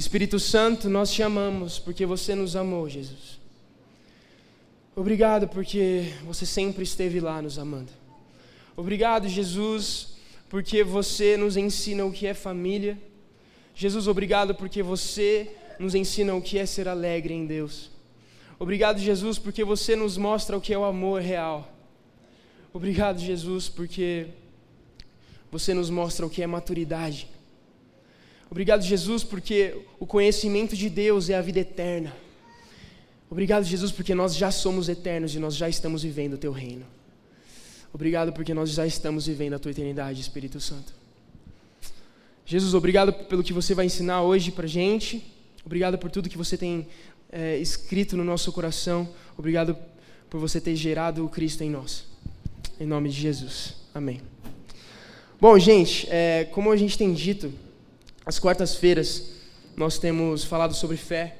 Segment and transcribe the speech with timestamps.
[0.00, 3.38] Espírito Santo, nós te amamos porque você nos amou, Jesus.
[4.96, 7.92] Obrigado porque você sempre esteve lá nos amando.
[8.74, 10.14] Obrigado, Jesus,
[10.48, 12.98] porque você nos ensina o que é família.
[13.74, 17.90] Jesus, obrigado porque você nos ensina o que é ser alegre em Deus.
[18.58, 21.70] Obrigado, Jesus, porque você nos mostra o que é o amor real.
[22.72, 24.28] Obrigado, Jesus, porque
[25.52, 27.28] você nos mostra o que é maturidade.
[28.50, 32.12] Obrigado, Jesus, porque o conhecimento de Deus é a vida eterna.
[33.30, 36.84] Obrigado, Jesus, porque nós já somos eternos e nós já estamos vivendo o teu reino.
[37.92, 40.92] Obrigado porque nós já estamos vivendo a tua eternidade, Espírito Santo.
[42.44, 45.24] Jesus, obrigado pelo que você vai ensinar hoje para gente.
[45.64, 46.88] Obrigado por tudo que você tem
[47.30, 49.08] é, escrito no nosso coração.
[49.38, 49.76] Obrigado
[50.28, 52.04] por você ter gerado o Cristo em nós.
[52.80, 53.76] Em nome de Jesus.
[53.94, 54.20] Amém.
[55.40, 57.52] Bom, gente, é, como a gente tem dito,
[58.30, 59.24] às quartas-feiras
[59.76, 61.38] nós temos falado sobre fé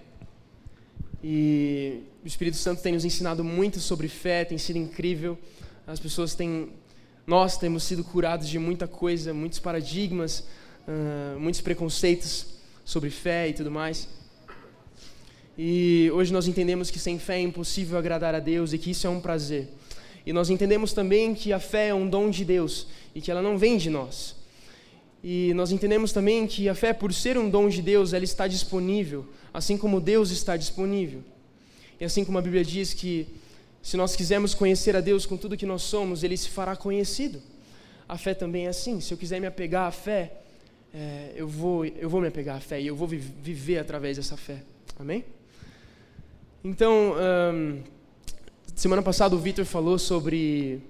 [1.22, 5.38] e o Espírito Santo tem nos ensinado muito sobre fé, tem sido incrível.
[5.86, 6.70] As pessoas têm,
[7.24, 10.40] nós temos sido curados de muita coisa, muitos paradigmas,
[10.88, 12.46] uh, muitos preconceitos
[12.84, 14.08] sobre fé e tudo mais.
[15.56, 19.06] E hoje nós entendemos que sem fé é impossível agradar a Deus e que isso
[19.06, 19.68] é um prazer.
[20.26, 23.40] E nós entendemos também que a fé é um dom de Deus e que ela
[23.40, 24.39] não vem de nós.
[25.22, 28.46] E nós entendemos também que a fé, por ser um dom de Deus, ela está
[28.46, 31.22] disponível, assim como Deus está disponível.
[32.00, 33.28] E assim como a Bíblia diz que
[33.82, 37.42] se nós quisermos conhecer a Deus com tudo que nós somos, Ele se fará conhecido.
[38.08, 39.00] A fé também é assim.
[39.00, 40.32] Se eu quiser me apegar à fé,
[40.92, 44.36] é, eu, vou, eu vou me apegar à fé e eu vou viver através dessa
[44.36, 44.62] fé.
[44.98, 45.24] Amém?
[46.64, 47.14] Então,
[48.74, 50.82] semana passada o Vitor falou sobre,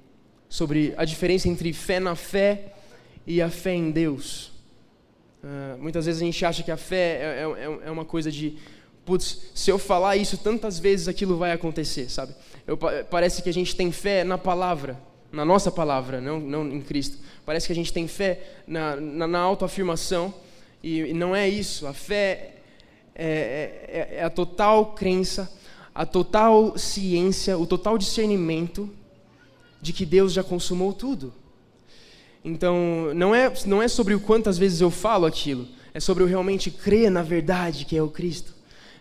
[0.49, 2.75] sobre a diferença entre fé na fé
[3.26, 4.53] e a fé em Deus.
[5.42, 8.56] Uh, muitas vezes a gente acha que a fé é, é, é, uma coisa de,
[9.04, 12.34] putz, se eu falar isso tantas vezes aquilo vai acontecer, sabe?
[12.66, 15.00] Eu, parece que a gente tem fé na palavra,
[15.32, 17.19] na nossa palavra, não, não em Cristo.
[17.47, 20.34] Parece que a gente tem fé na, na, na autoafirmação
[20.82, 21.86] e, e não é isso.
[21.86, 22.56] A fé
[23.14, 25.50] é, é, é, a total crença,
[25.94, 28.88] a total ciência, o total discernimento
[29.80, 31.32] de que Deus já consumou tudo.
[32.45, 36.27] Então, não é, não é sobre o quantas vezes eu falo aquilo, é sobre eu
[36.27, 38.55] realmente crer na verdade que é o Cristo.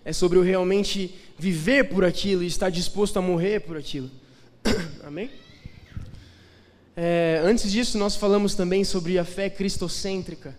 [0.03, 4.09] É sobre eu realmente viver por aquilo e estar disposto a morrer por aquilo.
[5.05, 5.29] Amém?
[6.95, 10.57] É, antes disso, nós falamos também sobre a fé cristocêntrica.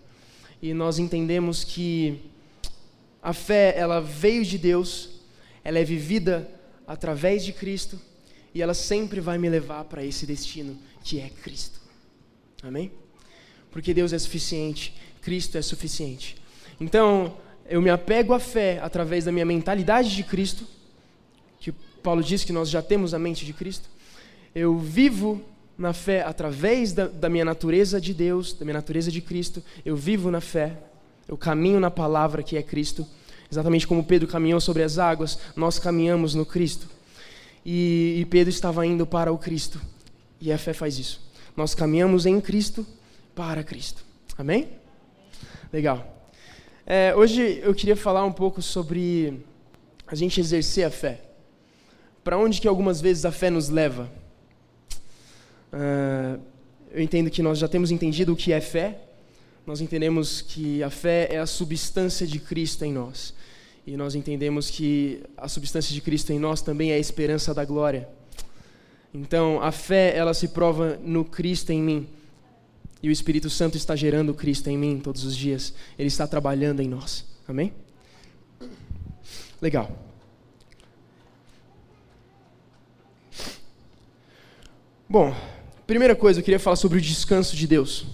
[0.61, 2.19] E nós entendemos que
[3.21, 5.09] a fé, ela veio de Deus,
[5.63, 6.49] ela é vivida
[6.87, 7.99] através de Cristo,
[8.53, 11.80] e ela sempre vai me levar para esse destino que é Cristo.
[12.63, 12.91] Amém?
[13.71, 16.35] Porque Deus é suficiente, Cristo é suficiente.
[16.79, 17.35] Então,
[17.69, 20.65] eu me apego à fé através da minha mentalidade de Cristo,
[21.59, 23.89] que Paulo diz que nós já temos a mente de Cristo.
[24.53, 25.41] Eu vivo
[25.77, 29.63] na fé através da, da minha natureza de Deus, da minha natureza de Cristo.
[29.85, 30.77] Eu vivo na fé,
[31.27, 33.07] eu caminho na palavra que é Cristo.
[33.51, 36.87] Exatamente como Pedro caminhou sobre as águas, nós caminhamos no Cristo.
[37.65, 39.79] E, e Pedro estava indo para o Cristo.
[40.39, 41.30] E a fé faz isso.
[41.55, 42.85] Nós caminhamos em Cristo
[43.35, 44.03] para Cristo.
[44.37, 44.69] Amém?
[45.71, 46.29] Legal.
[46.85, 49.43] É, hoje eu queria falar um pouco sobre
[50.07, 51.21] a gente exercer a fé.
[52.23, 54.09] Para onde que algumas vezes a fé nos leva?
[55.73, 56.39] Uh,
[56.91, 58.99] eu entendo que nós já temos entendido o que é fé.
[59.65, 63.33] Nós entendemos que a fé é a substância de Cristo em nós.
[63.85, 67.65] E nós entendemos que a substância de Cristo em nós também é a esperança da
[67.65, 68.07] glória.
[69.13, 72.07] Então, a fé, ela se prova no Cristo em mim.
[73.03, 75.73] E o Espírito Santo está gerando Cristo em mim todos os dias.
[75.97, 77.25] Ele está trabalhando em nós.
[77.47, 77.73] Amém?
[79.61, 79.91] Legal.
[85.09, 85.35] Bom,
[85.85, 88.05] primeira coisa, eu queria falar sobre o descanso de Deus.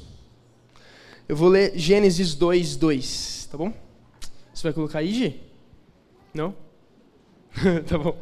[1.29, 3.71] Eu vou ler Gênesis 2, 2, tá bom?
[4.53, 5.41] Você vai colocar aí, Gi?
[6.33, 6.55] Não?
[7.87, 8.17] tá bom.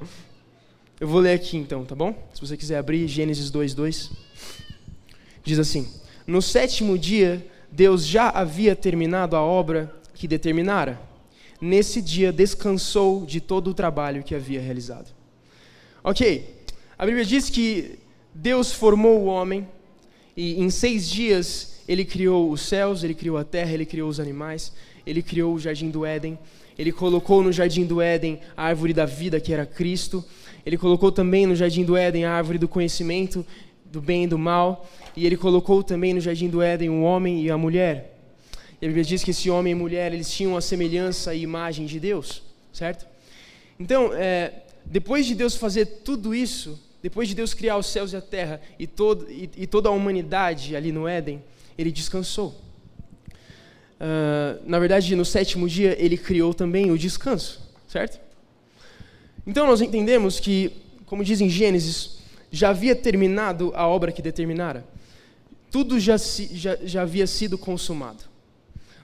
[0.97, 2.15] Eu vou ler aqui então, tá bom?
[2.33, 4.11] Se você quiser abrir Gênesis 2:2.
[5.43, 5.89] Diz assim:
[6.25, 10.97] No sétimo dia, Deus já havia terminado a obra que determinara.
[11.59, 15.13] Nesse dia descansou de todo o trabalho que havia realizado.
[16.01, 16.63] OK.
[16.97, 17.99] A Bíblia diz que
[18.33, 19.67] Deus formou o homem
[20.35, 24.19] e em seis dias ele criou os céus, ele criou a terra, ele criou os
[24.19, 24.71] animais,
[25.05, 26.39] ele criou o jardim do Éden,
[26.77, 30.23] ele colocou no jardim do Éden a árvore da vida, que era Cristo,
[30.65, 33.45] ele colocou também no jardim do Éden a árvore do conhecimento
[33.85, 37.43] do bem e do mal, e ele colocou também no jardim do Éden o homem
[37.43, 38.17] e a mulher.
[38.81, 41.85] E a Bíblia diz que esse homem e mulher eles tinham a semelhança e imagem
[41.85, 42.41] de Deus,
[42.73, 43.05] certo?
[43.79, 44.51] Então, é,
[44.85, 48.59] depois de Deus fazer tudo isso, depois de Deus criar os céus e a terra
[48.79, 51.41] e, todo, e, e toda a humanidade ali no Éden,
[51.77, 52.59] ele descansou.
[53.95, 58.24] Uh, na verdade, no sétimo dia, ele criou também o descanso, certo?
[59.45, 60.71] Então, nós entendemos que,
[61.05, 62.17] como diz em Gênesis,
[62.51, 64.85] já havia terminado a obra que determinara.
[65.69, 68.23] Tudo já, já, já havia sido consumado.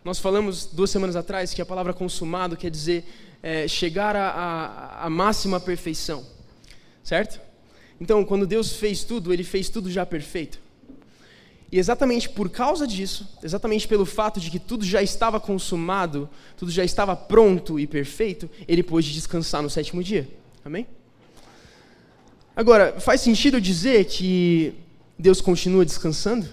[0.03, 3.03] Nós falamos duas semanas atrás que a palavra consumado quer dizer
[3.43, 6.25] é, chegar à máxima perfeição,
[7.03, 7.39] certo?
[7.99, 10.59] Então, quando Deus fez tudo, Ele fez tudo já perfeito.
[11.71, 16.69] E exatamente por causa disso, exatamente pelo fato de que tudo já estava consumado, tudo
[16.69, 20.27] já estava pronto e perfeito, Ele pôde descansar no sétimo dia.
[20.65, 20.85] Amém?
[22.53, 24.73] Agora, faz sentido dizer que
[25.17, 26.47] Deus continua descansando?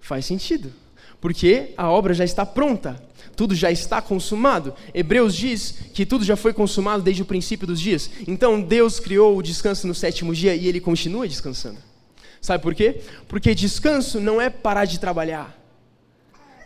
[0.00, 0.72] Faz sentido,
[1.20, 3.02] porque a obra já está pronta
[3.34, 4.74] tudo já está consumado.
[4.92, 8.08] Hebreus diz que tudo já foi consumado desde o princípio dos dias.
[8.28, 11.78] Então Deus criou o descanso no sétimo dia e ele continua descansando.
[12.44, 13.00] Sabe por quê?
[13.26, 15.58] Porque descanso não é parar de trabalhar.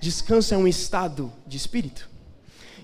[0.00, 2.10] Descanso é um estado de espírito.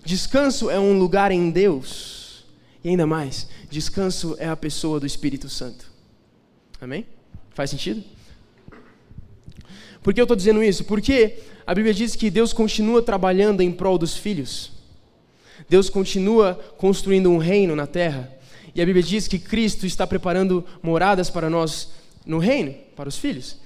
[0.05, 2.45] Descanso é um lugar em Deus.
[2.85, 5.91] E ainda mais, descanso é a pessoa do Espírito Santo.
[6.81, 7.05] Amém?
[7.51, 8.01] Faz sentido?
[10.01, 10.85] Por que eu estou dizendo isso?
[10.85, 14.71] Porque a Bíblia diz que Deus continua trabalhando em prol dos filhos.
[15.69, 18.33] Deus continua construindo um reino na terra.
[18.73, 23.19] E a Bíblia diz que Cristo está preparando moradas para nós no reino, para os
[23.19, 23.59] filhos.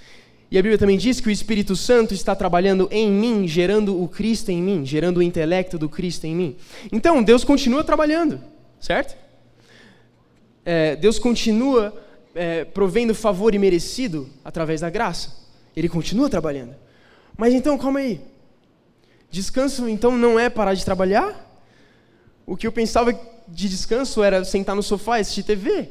[0.50, 4.08] E a Bíblia também diz que o Espírito Santo está trabalhando em mim, gerando o
[4.08, 6.56] Cristo em mim, gerando o intelecto do Cristo em mim.
[6.90, 8.40] Então, Deus continua trabalhando,
[8.81, 9.14] certo?
[10.64, 11.94] É, Deus continua
[12.34, 15.37] é, provendo favor imerecido através da graça.
[15.76, 16.75] Ele continua trabalhando.
[17.37, 18.20] Mas então, calma aí.
[19.31, 21.46] Descanso então não é parar de trabalhar?
[22.46, 23.12] O que eu pensava
[23.46, 25.90] de descanso era sentar no sofá e assistir TV.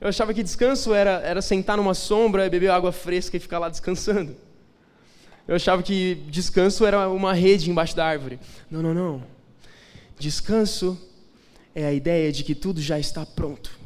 [0.00, 3.68] Eu achava que descanso era, era sentar numa sombra, beber água fresca e ficar lá
[3.68, 4.36] descansando.
[5.46, 8.38] Eu achava que descanso era uma rede embaixo da árvore.
[8.70, 9.22] Não, não, não.
[10.18, 11.00] Descanso
[11.74, 13.78] é a ideia de que tudo já está pronto.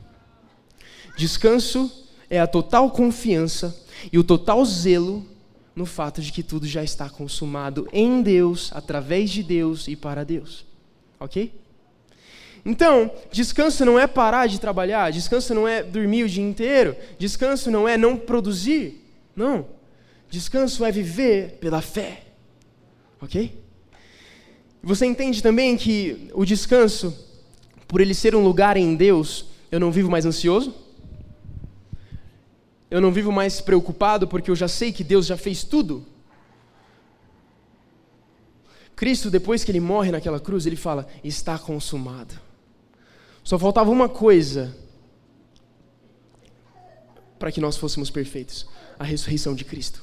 [1.16, 3.78] Descanso é a total confiança
[4.12, 5.26] e o total zelo
[5.74, 10.24] no fato de que tudo já está consumado em Deus, através de Deus e para
[10.24, 10.66] Deus.
[11.18, 11.61] Ok?
[12.64, 17.70] Então, descanso não é parar de trabalhar, descanso não é dormir o dia inteiro, descanso
[17.70, 19.04] não é não produzir.
[19.34, 19.66] Não.
[20.30, 22.22] Descanso é viver pela fé.
[23.20, 23.60] Ok?
[24.82, 27.16] Você entende também que o descanso,
[27.88, 30.82] por ele ser um lugar em Deus, eu não vivo mais ansioso?
[32.92, 36.04] eu não vivo mais preocupado porque eu já sei que Deus já fez tudo.
[38.94, 42.34] Cristo, depois que ele morre naquela cruz, ele fala: está consumado.
[43.43, 44.77] Só faltava uma coisa
[47.39, 48.67] para que nós fôssemos perfeitos:
[48.99, 50.03] a ressurreição de Cristo.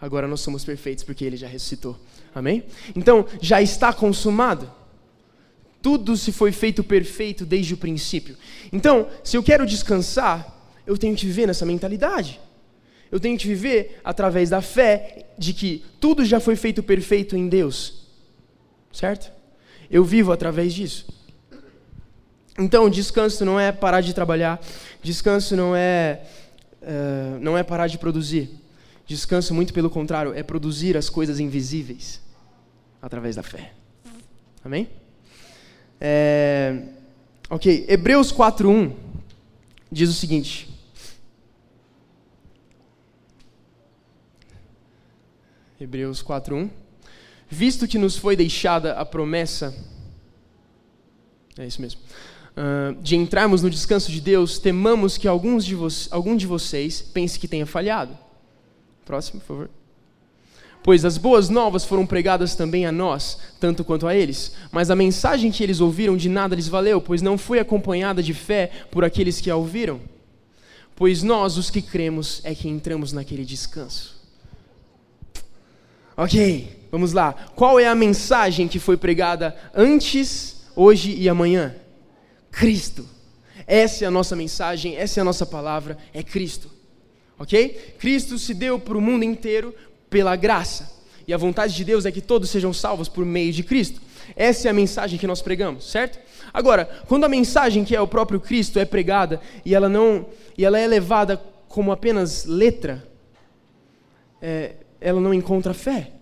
[0.00, 1.98] Agora nós somos perfeitos porque ele já ressuscitou.
[2.34, 2.64] Amém?
[2.94, 4.70] Então, já está consumado.
[5.80, 8.36] Tudo se foi feito perfeito desde o princípio.
[8.72, 12.40] Então, se eu quero descansar, eu tenho que viver nessa mentalidade.
[13.10, 17.48] Eu tenho que viver através da fé de que tudo já foi feito perfeito em
[17.48, 18.08] Deus.
[18.92, 19.30] Certo?
[19.90, 21.06] Eu vivo através disso.
[22.58, 24.60] Então, descanso não é parar de trabalhar,
[25.02, 26.22] descanso não é,
[26.82, 28.50] uh, não é parar de produzir.
[29.06, 32.20] Descanso, muito pelo contrário, é produzir as coisas invisíveis
[33.02, 33.72] através da fé.
[34.64, 34.88] Amém?
[36.00, 36.82] É,
[37.50, 38.92] ok, Hebreus 4.1
[39.90, 40.74] diz o seguinte:
[45.84, 46.70] Hebreus 4:1.
[47.48, 49.74] Visto que nos foi deixada a promessa,
[51.58, 52.00] é isso mesmo,
[52.56, 55.76] uh, de entrarmos no descanso de Deus, temamos que alguns de
[56.10, 58.16] algum de vocês pense que tenha falhado.
[59.04, 59.70] Próximo, por favor.
[60.82, 64.54] Pois as boas novas foram pregadas também a nós, tanto quanto a eles.
[64.70, 68.34] Mas a mensagem que eles ouviram de nada lhes valeu, pois não foi acompanhada de
[68.34, 69.98] fé por aqueles que a ouviram.
[70.94, 74.14] Pois nós, os que cremos, é que entramos naquele descanso.
[76.16, 77.32] Ok, vamos lá.
[77.56, 81.74] Qual é a mensagem que foi pregada antes, hoje e amanhã?
[82.54, 83.08] Cristo.
[83.66, 86.70] Essa é a nossa mensagem, essa é a nossa palavra, é Cristo.
[87.38, 87.96] Ok?
[87.98, 89.74] Cristo se deu para o mundo inteiro
[90.08, 90.92] pela graça.
[91.26, 94.00] E a vontade de Deus é que todos sejam salvos por meio de Cristo.
[94.36, 96.18] Essa é a mensagem que nós pregamos, certo?
[96.52, 100.64] Agora, quando a mensagem que é o próprio Cristo é pregada e ela não e
[100.64, 101.36] ela é levada
[101.68, 103.06] como apenas letra,
[104.40, 106.12] é, ela não encontra fé.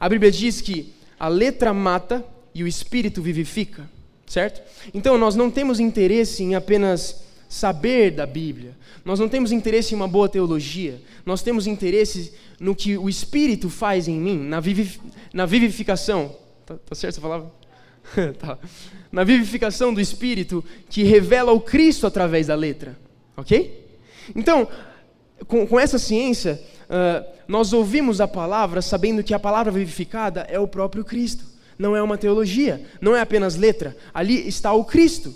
[0.00, 2.24] A Bíblia diz que a letra mata
[2.54, 3.88] e o espírito vivifica,
[4.26, 4.62] certo?
[4.92, 8.76] Então nós não temos interesse em apenas saber da Bíblia.
[9.04, 11.00] Nós não temos interesse em uma boa teologia.
[11.24, 15.00] Nós temos interesse no que o Espírito faz em mim, na, vivif
[15.32, 16.34] na vivificação.
[16.64, 17.50] Tá, tá, certo essa palavra?
[18.38, 18.58] tá.
[19.12, 22.98] Na vivificação do Espírito que revela o Cristo através da letra.
[23.36, 23.86] Ok?
[24.34, 24.66] Então,
[25.46, 30.58] com, com essa ciência, uh, nós ouvimos a palavra sabendo que a palavra vivificada é
[30.58, 31.44] o próprio Cristo.
[31.78, 33.96] Não é uma teologia, não é apenas letra.
[34.14, 35.34] Ali está o Cristo.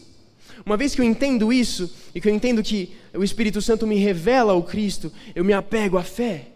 [0.65, 3.97] Uma vez que eu entendo isso, e que eu entendo que o Espírito Santo me
[3.97, 6.49] revela o Cristo, eu me apego à fé.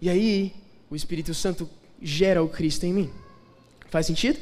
[0.00, 0.52] E aí,
[0.90, 1.68] o Espírito Santo
[2.02, 3.10] gera o Cristo em mim.
[3.90, 4.38] Faz sentido?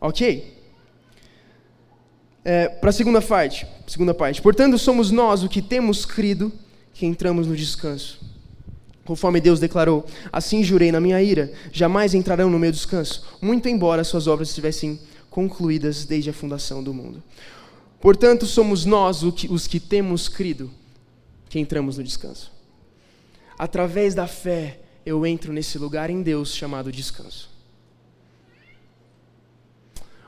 [0.00, 0.56] Ok.
[2.44, 4.40] É, Para a segunda parte, segunda parte.
[4.40, 6.50] Portanto, somos nós o que temos crido
[6.94, 8.20] que entramos no descanso.
[9.10, 14.04] Conforme Deus declarou: Assim jurei na minha ira, jamais entrarão no meu descanso, muito embora
[14.04, 17.20] suas obras estivessem concluídas desde a fundação do mundo.
[18.00, 20.70] Portanto, somos nós os que temos crido
[21.48, 22.52] que entramos no descanso.
[23.58, 27.50] Através da fé, eu entro nesse lugar em Deus chamado descanso.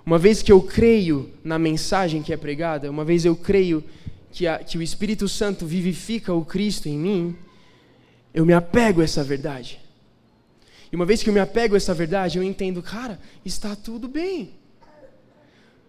[0.05, 3.85] Uma vez que eu creio na mensagem que é pregada, uma vez eu creio
[4.33, 7.37] que, a, que o Espírito Santo vivifica o Cristo em mim,
[8.35, 9.81] eu me apego a essa verdade.
[10.91, 14.09] E uma vez que eu me apego a essa verdade, eu entendo, cara, está tudo
[14.09, 14.55] bem.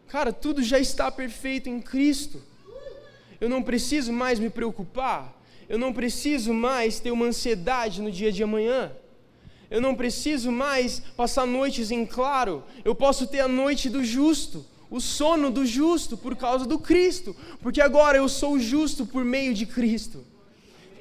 [0.08, 2.42] Cara, tudo já está perfeito em Cristo.
[3.42, 5.42] Eu não preciso mais me preocupar.
[5.68, 8.92] Eu não preciso mais ter uma ansiedade no dia de amanhã.
[9.72, 12.64] Eu não preciso mais passar noites em claro.
[12.86, 17.36] Eu posso ter a noite do justo, o sono do justo por causa do Cristo,
[17.60, 20.24] porque agora eu sou justo por meio de Cristo.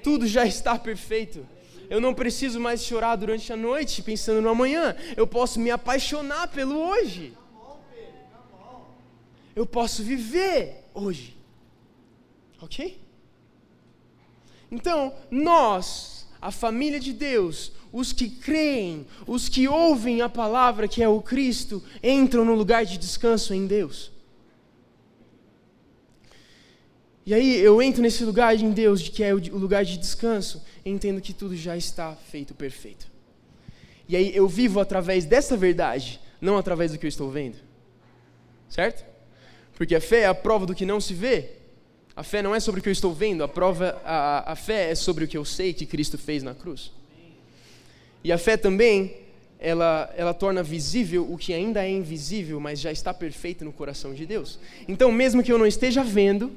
[0.03, 1.47] Tudo já está perfeito.
[1.89, 4.97] Eu não preciso mais chorar durante a noite pensando no amanhã.
[5.17, 7.35] Eu posso me apaixonar pelo hoje
[9.55, 11.37] eu posso viver hoje.
[12.61, 13.01] Ok?
[14.71, 21.03] Então, nós, a família de Deus, os que creem, os que ouvem a palavra que
[21.03, 24.11] é o Cristo, entram no lugar de descanso em Deus.
[27.25, 30.91] E aí eu entro nesse lugar em Deus, que é o lugar de descanso, e
[30.91, 33.07] entendo que tudo já está feito perfeito.
[34.09, 37.57] E aí eu vivo através dessa verdade, não através do que eu estou vendo.
[38.69, 39.05] Certo?
[39.75, 41.51] Porque a fé é a prova do que não se vê.
[42.15, 44.91] A fé não é sobre o que eu estou vendo, a prova, a, a fé
[44.91, 46.93] é sobre o que eu sei que Cristo fez na cruz.
[48.23, 49.17] E a fé também,
[49.59, 54.13] ela, ela torna visível o que ainda é invisível, mas já está perfeito no coração
[54.13, 54.59] de Deus.
[54.87, 56.53] Então, mesmo que eu não esteja vendo,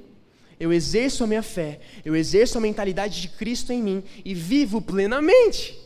[0.60, 4.82] eu exerço a minha fé, eu exerço a mentalidade de Cristo em mim e vivo
[4.82, 5.78] plenamente.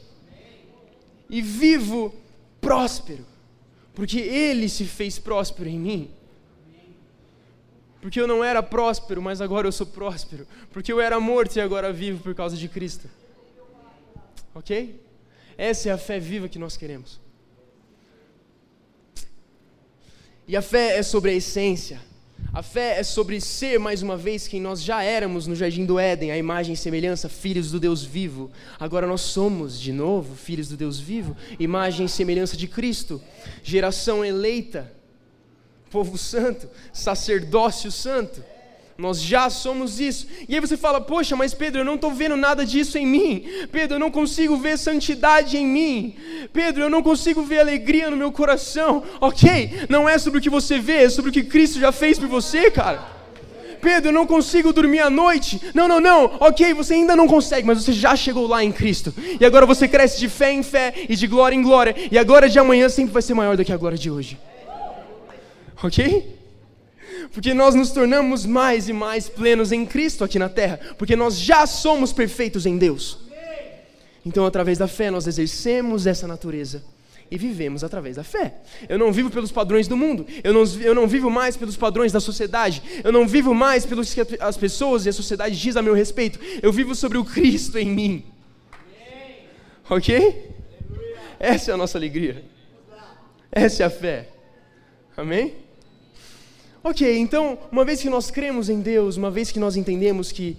[1.30, 2.14] E vivo
[2.60, 3.26] próspero,
[3.94, 6.12] porque Ele se fez próspero em mim.
[8.02, 10.48] Porque eu não era próspero, mas agora eu sou próspero.
[10.72, 13.10] Porque eu era morto e agora vivo por causa de Cristo.
[14.56, 15.00] Ok?
[15.58, 17.20] Essa é a fé viva que nós queremos.
[20.48, 22.02] E a fé é sobre a essência.
[22.52, 26.00] A fé é sobre ser mais uma vez quem nós já éramos no jardim do
[26.00, 28.50] Éden, a imagem e semelhança, filhos do Deus vivo.
[28.80, 33.22] Agora nós somos de novo filhos do Deus vivo, imagem e semelhança de Cristo,
[33.64, 34.92] geração eleita
[35.92, 38.44] povo santo, sacerdócio santo.
[39.00, 40.28] Nós já somos isso.
[40.48, 43.46] E aí você fala, poxa, mas Pedro, eu não estou vendo nada disso em mim.
[43.72, 46.16] Pedro, eu não consigo ver santidade em mim.
[46.52, 49.04] Pedro, eu não consigo ver alegria no meu coração.
[49.22, 52.20] Ok, não é sobre o que você vê, é sobre o que Cristo já fez
[52.20, 53.02] por você, cara.
[53.82, 55.62] Pedro, eu não consigo dormir à noite.
[55.74, 56.36] Não, não, não.
[56.40, 59.14] Ok, você ainda não consegue, mas você já chegou lá em Cristo.
[59.40, 61.96] E agora você cresce de fé em fé e de glória em glória.
[62.12, 64.38] E a glória de amanhã sempre vai ser maior do que a glória de hoje
[65.84, 66.39] ok?
[67.32, 71.40] Porque nós nos tornamos mais e mais plenos em Cristo aqui na terra, porque nós
[71.40, 73.20] já somos perfeitos em Deus.
[74.26, 76.84] Então, através da fé, nós exercemos essa natureza
[77.32, 78.56] e vivemos através da fé.
[78.88, 82.12] Eu não vivo pelos padrões do mundo, eu não, eu não vivo mais pelos padrões
[82.12, 85.82] da sociedade, eu não vivo mais pelos que as pessoas e a sociedade diz a
[85.82, 88.26] meu respeito, eu vivo sobre o Cristo em mim.
[89.90, 90.56] Ok?
[91.40, 92.44] Essa é a nossa alegria.
[93.52, 94.30] Essa é a fé.
[95.16, 95.69] Amém?
[96.84, 100.56] Ok, então, uma vez que nós cremos em Deus, uma vez que nós entendemos que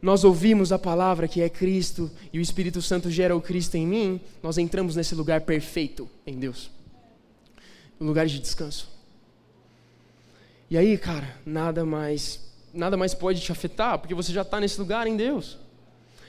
[0.00, 3.86] nós ouvimos a palavra que é Cristo e o Espírito Santo gera o Cristo em
[3.86, 6.70] mim, nós entramos nesse lugar perfeito em Deus
[8.00, 8.88] um lugar de descanso.
[10.68, 12.40] E aí, cara, nada mais,
[12.72, 15.58] nada mais pode te afetar, porque você já está nesse lugar em Deus.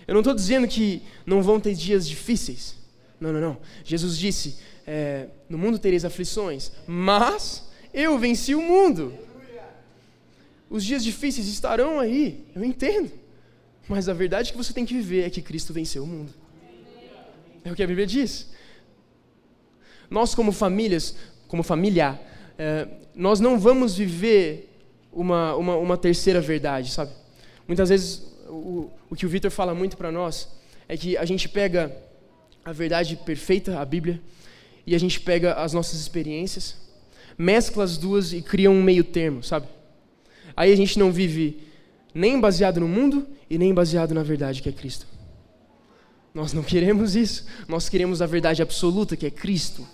[0.08, 2.76] Eu não estou dizendo que não vão ter dias difíceis.
[3.20, 3.58] Não, não, não.
[3.84, 7.67] Jesus disse: é, no mundo tereis aflições, mas
[7.98, 9.12] eu venci o mundo.
[10.70, 13.12] Os dias difíceis estarão aí, eu entendo.
[13.90, 16.32] Mas a verdade que você tem que viver é que Cristo venceu o mundo.
[17.66, 18.52] É o que a Bíblia diz.
[20.10, 21.16] Nós, como famílias,
[21.48, 22.20] como família,
[22.58, 24.70] é, nós não vamos viver
[25.12, 27.12] uma, uma, uma, terceira verdade, sabe?
[27.68, 30.50] Muitas vezes, o, o que o Vitor fala muito para nós
[30.88, 31.96] é que a gente pega
[32.64, 34.22] a verdade perfeita, a Bíblia,
[34.86, 36.87] e a gente pega as nossas experiências,
[37.38, 39.68] mescla as duas e cria um meio termo, sabe?
[40.56, 41.60] Aí a gente não vive
[42.14, 45.06] nem baseado no mundo e nem baseado na verdade que é Cristo.
[46.34, 47.46] Nós não queremos isso.
[47.68, 49.88] Nós queremos a verdade absoluta que é Cristo.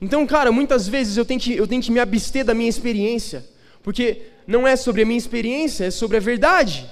[0.00, 3.46] Então, cara, muitas vezes eu tenho que, eu tenho que me abster da minha experiência,
[3.82, 6.90] porque não é sobre a minha experiência, é sobre a verdade.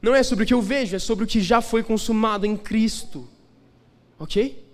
[0.00, 2.56] Não é sobre o que eu vejo, é sobre o que já foi consumado em
[2.56, 3.28] Cristo.
[4.18, 4.64] Ok?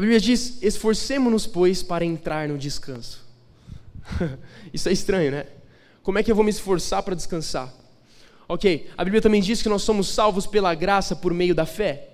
[0.00, 3.22] A Bíblia diz: esforcemos-nos, pois, para entrar no descanso.
[4.72, 5.44] Isso é estranho, né?
[6.02, 7.70] Como é que eu vou me esforçar para descansar?
[8.48, 12.12] Ok, a Bíblia também diz que nós somos salvos pela graça por meio da fé.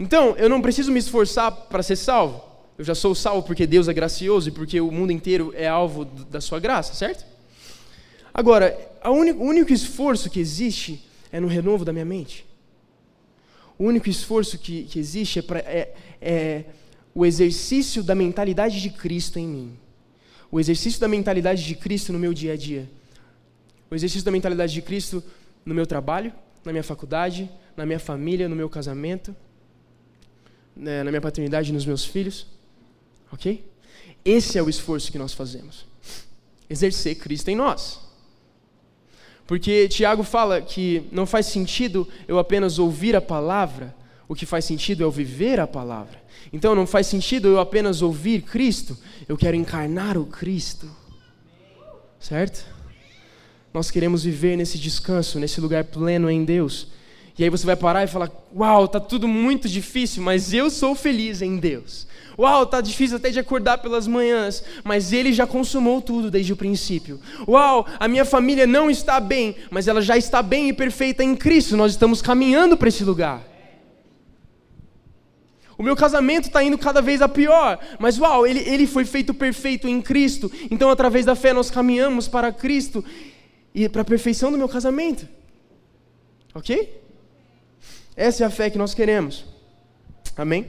[0.00, 2.42] Então, eu não preciso me esforçar para ser salvo.
[2.78, 6.06] Eu já sou salvo porque Deus é gracioso e porque o mundo inteiro é alvo
[6.06, 7.26] da sua graça, certo?
[8.32, 12.46] Agora, o único esforço que existe é no renovo da minha mente.
[13.78, 16.64] O único esforço que, que existe é, pra, é, é
[17.14, 19.84] o exercício da mentalidade de Cristo em mim
[20.54, 22.88] o exercício da mentalidade de Cristo no meu dia a dia.
[23.90, 25.20] O exercício da mentalidade de Cristo
[25.66, 26.32] no meu trabalho,
[26.64, 29.34] na minha faculdade, na minha família, no meu casamento,
[30.76, 32.46] né, na minha paternidade, nos meus filhos.
[33.32, 33.68] Ok?
[34.24, 35.86] Esse é o esforço que nós fazemos.
[36.70, 37.98] Exercer Cristo em nós.
[39.48, 43.92] Porque Tiago fala que não faz sentido eu apenas ouvir a palavra,
[44.28, 46.22] o que faz sentido é o viver a palavra.
[46.52, 48.96] Então não faz sentido eu apenas ouvir Cristo,
[49.28, 50.88] eu quero encarnar o Cristo.
[52.18, 52.64] Certo?
[53.72, 56.88] Nós queremos viver nesse descanso, nesse lugar pleno em Deus.
[57.36, 60.94] E aí você vai parar e falar: Uau, tá tudo muito difícil, mas eu sou
[60.94, 62.06] feliz em Deus.
[62.38, 66.56] Uau, tá difícil até de acordar pelas manhãs, mas Ele já consumou tudo desde o
[66.56, 67.20] princípio.
[67.46, 71.34] Uau, a minha família não está bem, mas ela já está bem e perfeita em
[71.36, 71.76] Cristo.
[71.76, 73.53] Nós estamos caminhando para esse lugar.
[75.76, 79.34] O meu casamento está indo cada vez a pior, mas uau, ele, ele foi feito
[79.34, 80.50] perfeito em Cristo.
[80.70, 83.04] Então, através da fé, nós caminhamos para Cristo
[83.74, 85.28] e para a perfeição do meu casamento.
[86.54, 87.02] Ok?
[88.16, 89.44] Essa é a fé que nós queremos.
[90.36, 90.66] Amém?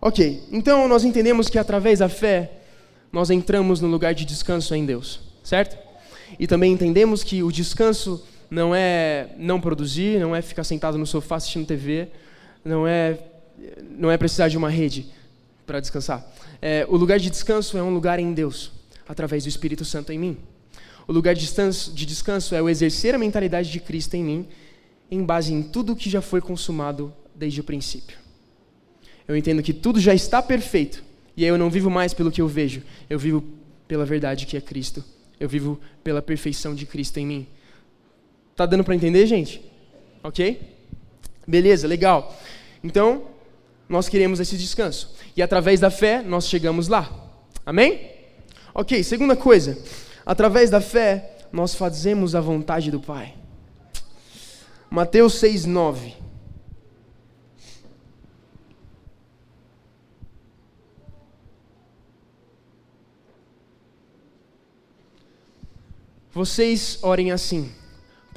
[0.00, 2.52] Ok, então nós entendemos que através da fé
[3.10, 5.76] nós entramos no lugar de descanso em Deus, certo?
[6.38, 11.06] E também entendemos que o descanso não é não produzir, não é ficar sentado no
[11.06, 12.08] sofá assistindo TV,
[12.64, 13.18] não é
[13.90, 15.06] não é precisar de uma rede
[15.66, 16.26] para descansar.
[16.62, 18.72] É, o lugar de descanso é um lugar em Deus,
[19.06, 20.36] através do Espírito Santo em mim.
[21.06, 24.48] O lugar de descanso, de descanso é o exercer a mentalidade de Cristo em mim,
[25.10, 28.16] em base em tudo que já foi consumado desde o princípio.
[29.26, 31.02] Eu entendo que tudo já está perfeito,
[31.36, 33.44] e aí eu não vivo mais pelo que eu vejo, eu vivo
[33.86, 35.02] pela verdade que é Cristo.
[35.40, 37.46] Eu vivo pela perfeição de Cristo em mim.
[38.58, 39.62] Tá dando para entender, gente?
[40.20, 40.60] Ok?
[41.46, 42.36] Beleza, legal.
[42.82, 43.22] Então,
[43.88, 45.14] nós queremos esse descanso.
[45.36, 47.08] E através da fé, nós chegamos lá.
[47.64, 48.10] Amém?
[48.74, 49.78] Ok, segunda coisa.
[50.26, 53.32] Através da fé, nós fazemos a vontade do Pai.
[54.90, 56.16] Mateus 6, 9.
[66.32, 67.77] Vocês orem assim.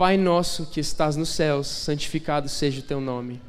[0.02, 3.40] Pai nosso que estás nos céus, santificado seja o teu nome.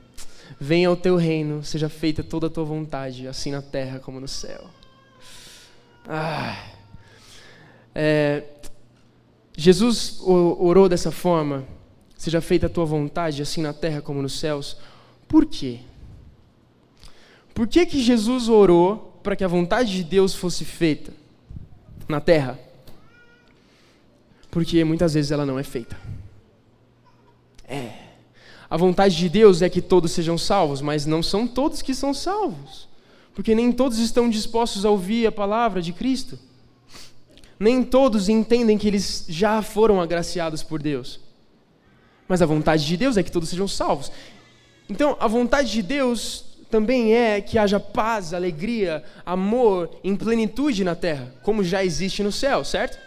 [0.60, 4.28] Venha o teu reino, seja feita toda a tua vontade, assim na terra como no
[4.28, 4.68] céu.
[6.06, 6.62] Ah.
[7.94, 8.44] É,
[9.56, 11.64] Jesus orou dessa forma:
[12.18, 14.76] seja feita a tua vontade, assim na terra como nos céus.
[15.26, 15.80] Por quê?
[17.54, 21.14] Por que, que Jesus orou para que a vontade de Deus fosse feita
[22.06, 22.60] na terra?
[24.50, 25.96] Porque muitas vezes ela não é feita.
[27.72, 27.92] É.
[28.68, 32.14] A vontade de Deus é que todos sejam salvos, mas não são todos que são
[32.14, 32.88] salvos.
[33.34, 36.38] Porque nem todos estão dispostos a ouvir a palavra de Cristo.
[37.58, 41.20] Nem todos entendem que eles já foram agraciados por Deus.
[42.28, 44.10] Mas a vontade de Deus é que todos sejam salvos.
[44.88, 50.94] Então, a vontade de Deus também é que haja paz, alegria, amor em plenitude na
[50.94, 52.98] terra, como já existe no céu, certo?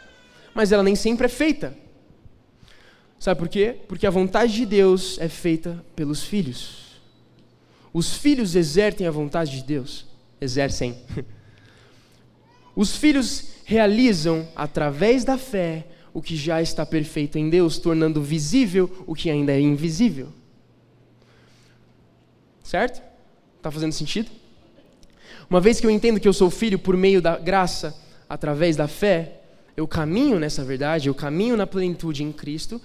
[0.54, 1.85] Mas ela nem sempre é feita.
[3.20, 3.76] Sabe por quê?
[3.88, 7.02] Porque a vontade de Deus é feita pelos filhos.
[7.94, 10.06] Os filhos exercem a vontade de Deus.
[10.40, 10.98] Exercem.
[12.76, 19.04] Os filhos realizam, através da fé, o que já está perfeito em Deus, tornando visível
[19.08, 20.28] o que ainda é invisível.
[22.64, 23.02] Certo?
[23.58, 24.30] Está fazendo sentido?
[25.50, 27.96] Uma vez que eu entendo que eu sou filho por meio da graça,
[28.28, 29.42] através da fé,
[29.76, 32.82] eu caminho nessa verdade, eu caminho na plenitude em Cristo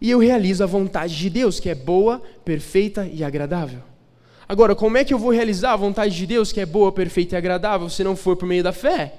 [0.00, 3.80] e eu realizo a vontade de Deus, que é boa, perfeita e agradável.
[4.48, 7.34] Agora, como é que eu vou realizar a vontade de Deus, que é boa, perfeita
[7.34, 9.14] e agradável, se não for por meio da fé?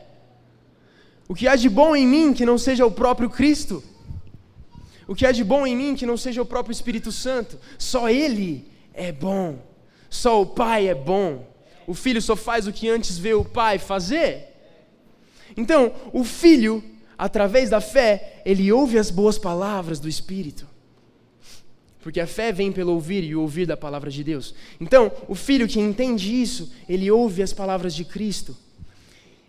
[1.27, 3.83] O que há de bom em mim que não seja o próprio Cristo?
[5.07, 7.57] O que há de bom em mim que não seja o próprio Espírito Santo?
[7.77, 9.59] Só Ele é bom.
[10.09, 11.47] Só o Pai é bom.
[11.87, 14.53] O filho só faz o que antes vê o Pai fazer.
[15.57, 16.83] Então, o filho,
[17.17, 20.67] através da fé, ele ouve as boas palavras do Espírito.
[22.01, 24.53] Porque a fé vem pelo ouvir e o ouvir da palavra de Deus.
[24.79, 28.55] Então, o filho que entende isso, ele ouve as palavras de Cristo.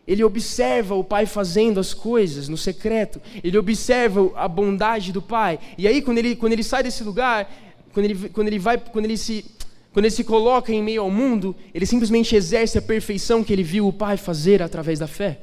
[0.06, 3.20] Ele observa o pai fazendo as coisas no secreto.
[3.44, 5.58] Ele observa a bondade do pai.
[5.76, 7.52] E aí, quando ele, quando ele sai desse lugar,
[7.92, 9.44] quando ele, quando ele vai, quando ele se
[9.92, 13.62] quando ele se coloca em meio ao mundo, ele simplesmente exerce a perfeição que ele
[13.62, 15.40] viu o Pai fazer através da fé.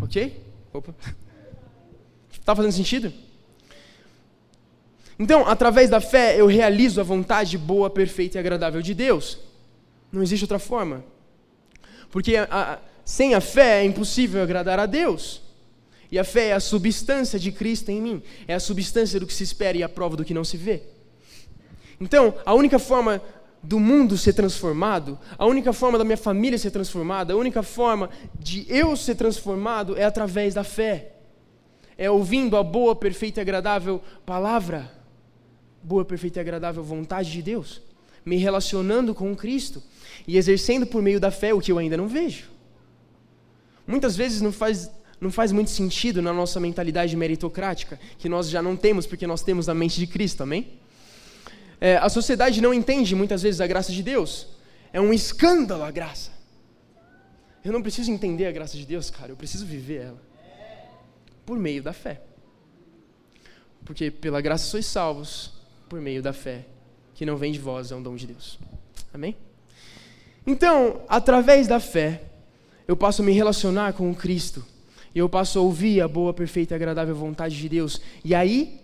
[0.00, 0.40] Ok?
[0.72, 0.94] Opa.
[2.46, 3.12] Está fazendo sentido?
[5.18, 9.40] Então, através da fé, eu realizo a vontade boa, perfeita e agradável de Deus.
[10.12, 11.04] Não existe outra forma.
[12.08, 15.42] Porque a, a, sem a fé é impossível agradar a Deus.
[16.08, 18.22] E a fé é a substância de Cristo em mim.
[18.46, 20.84] É a substância do que se espera e a prova do que não se vê.
[22.00, 23.20] Então, a única forma
[23.60, 28.08] do mundo ser transformado, a única forma da minha família ser transformada, a única forma
[28.38, 31.15] de eu ser transformado é através da fé.
[31.98, 34.96] É ouvindo a boa, perfeita e agradável palavra
[35.86, 37.80] boa, perfeita e agradável vontade de Deus,
[38.24, 39.80] me relacionando com Cristo
[40.26, 42.46] e exercendo por meio da fé o que eu ainda não vejo.
[43.86, 48.60] Muitas vezes não faz, não faz muito sentido na nossa mentalidade meritocrática, que nós já
[48.60, 50.66] não temos porque nós temos a mente de Cristo, amém?
[51.80, 54.48] É, a sociedade não entende muitas vezes a graça de Deus.
[54.92, 56.32] É um escândalo a graça.
[57.64, 60.25] Eu não preciso entender a graça de Deus, cara, eu preciso viver ela.
[61.46, 62.20] Por meio da fé.
[63.84, 65.52] Porque pela graça sois salvos
[65.88, 66.66] por meio da fé,
[67.14, 68.58] que não vem de vós, é um dom de Deus.
[69.14, 69.36] Amém?
[70.44, 72.22] Então, através da fé,
[72.86, 74.64] eu passo a me relacionar com o Cristo.
[75.14, 78.00] E eu passo a ouvir a boa, perfeita e agradável vontade de Deus.
[78.24, 78.80] E aí,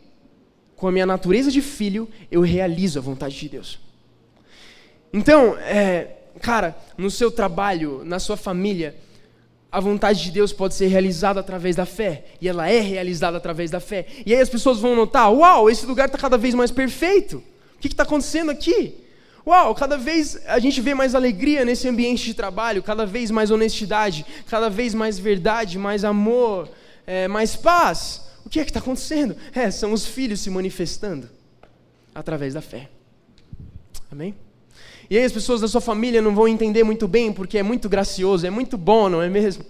[0.77, 3.79] com a minha natureza de filho, eu realizo a vontade de Deus.
[5.13, 8.97] Então, é, cara, no seu trabalho, na sua família,
[9.73, 13.71] a vontade de Deus pode ser realizada através da fé, e ela é realizada através
[13.71, 14.07] da fé.
[14.27, 17.43] E aí as pessoas vão notar: uau, esse lugar está cada vez mais perfeito.
[17.75, 18.95] O que está acontecendo aqui?
[19.47, 23.51] Uau, cada vez a gente vê mais alegria nesse ambiente de trabalho, cada vez mais
[23.51, 26.69] honestidade, cada vez mais verdade, mais amor,
[27.07, 28.29] é, mais paz.
[28.45, 29.35] O que é que está acontecendo?
[29.55, 31.29] É, são os filhos se manifestando
[32.15, 32.91] através da fé.
[34.11, 34.35] Amém?
[35.09, 37.89] E aí as pessoas da sua família não vão entender muito bem, porque é muito
[37.89, 39.65] gracioso, é muito bom, não é mesmo?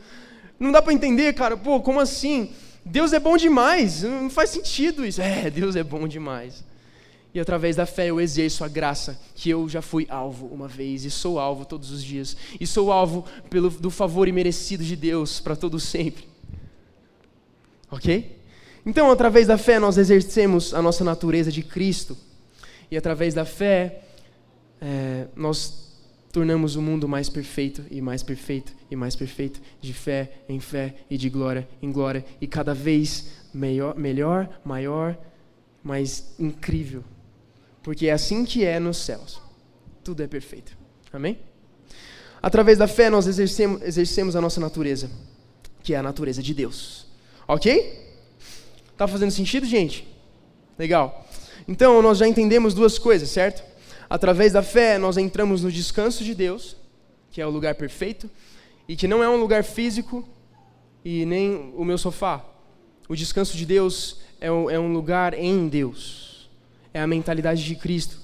[0.58, 2.50] Não dá para entender, cara, pô, como assim?
[2.84, 5.20] Deus é bom demais, não faz sentido isso.
[5.20, 6.64] É, Deus é bom demais.
[7.34, 11.04] E através da fé eu exerço a graça que eu já fui alvo uma vez
[11.04, 12.36] e sou alvo todos os dias.
[12.60, 16.28] E sou alvo pelo, do favor imerecido de Deus para todo sempre.
[17.90, 18.38] Ok?
[18.84, 22.16] Então, através da fé, nós exercemos a nossa natureza de Cristo.
[22.90, 24.02] E através da fé,
[24.82, 25.92] é, nós
[26.32, 30.96] tornamos o mundo mais perfeito e mais perfeito e mais perfeito, de fé em fé
[31.08, 35.16] e de glória em glória, e cada vez melhor, melhor maior,
[35.82, 37.04] mais incrível
[37.82, 39.40] porque é assim que é nos céus.
[40.04, 40.76] Tudo é perfeito.
[41.12, 41.38] Amém?
[42.40, 45.10] Através da fé nós exercemos, exercemos a nossa natureza,
[45.82, 47.06] que é a natureza de Deus.
[47.46, 48.00] Ok?
[48.96, 50.06] Tá fazendo sentido, gente?
[50.78, 51.26] Legal.
[51.66, 53.62] Então, nós já entendemos duas coisas, certo?
[54.12, 56.76] Através da fé, nós entramos no descanso de Deus,
[57.30, 58.28] que é o lugar perfeito,
[58.86, 60.28] e que não é um lugar físico
[61.02, 62.44] e nem o meu sofá.
[63.08, 66.50] O descanso de Deus é um, é um lugar em Deus.
[66.92, 68.18] É a mentalidade de Cristo.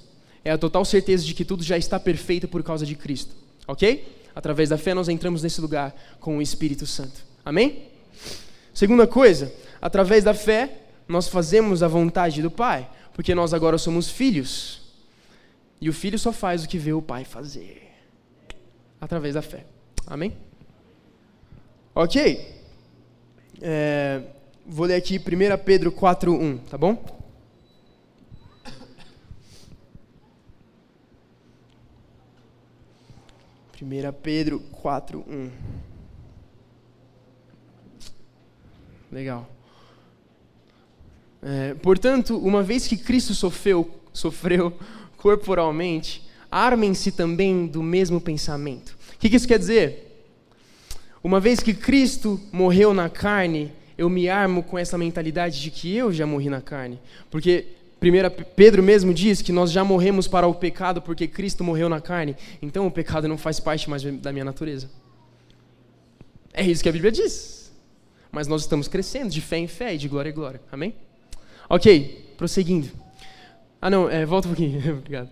[0.45, 3.35] É a total certeza de que tudo já está perfeito por causa de Cristo.
[3.67, 4.15] Ok?
[4.35, 7.25] Através da fé, nós entramos nesse lugar com o Espírito Santo.
[7.43, 7.85] Amém?
[8.75, 14.11] Segunda coisa, através da fé, nós fazemos a vontade do Pai, porque nós agora somos
[14.11, 14.87] filhos.
[15.81, 17.93] E o filho só faz o que vê o pai fazer.
[19.01, 19.65] Através da fé.
[20.07, 20.37] Amém?
[21.95, 22.57] Ok.
[23.61, 24.23] É,
[24.67, 27.19] vou ler aqui 1 Pedro 4,1, tá bom?
[33.79, 35.51] Primeira Pedro 4:1.
[39.13, 39.49] Legal.
[41.41, 44.77] É, portanto, uma vez que Cristo sofreu, sofreu
[45.19, 48.97] corporalmente, armem-se também do mesmo pensamento.
[49.15, 50.25] O que, isso quer dizer?
[51.23, 55.95] Uma vez que Cristo morreu na carne, eu me armo com essa mentalidade de que
[55.95, 56.99] eu já morri na carne.
[57.31, 57.67] Porque
[57.99, 62.01] primeira Pedro mesmo diz que nós já morremos para o pecado porque Cristo morreu na
[62.01, 62.37] carne.
[62.63, 64.89] Então o pecado não faz parte mais da minha natureza.
[66.55, 67.73] É isso que a Bíblia diz.
[68.31, 70.61] Mas nós estamos crescendo de fé em fé e de glória em glória.
[70.71, 70.95] Amém?
[71.69, 73.08] Ok, prosseguindo.
[73.81, 74.79] Ah, não, é, volta um pouquinho.
[74.99, 75.31] Obrigado.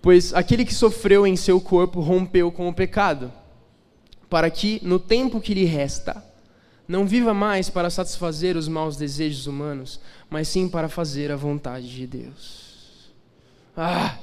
[0.00, 3.32] Pois aquele que sofreu em seu corpo rompeu com o pecado,
[4.28, 6.24] para que, no tempo que lhe resta,
[6.88, 11.88] não viva mais para satisfazer os maus desejos humanos, mas sim para fazer a vontade
[11.88, 13.12] de Deus.
[13.76, 14.18] Ah!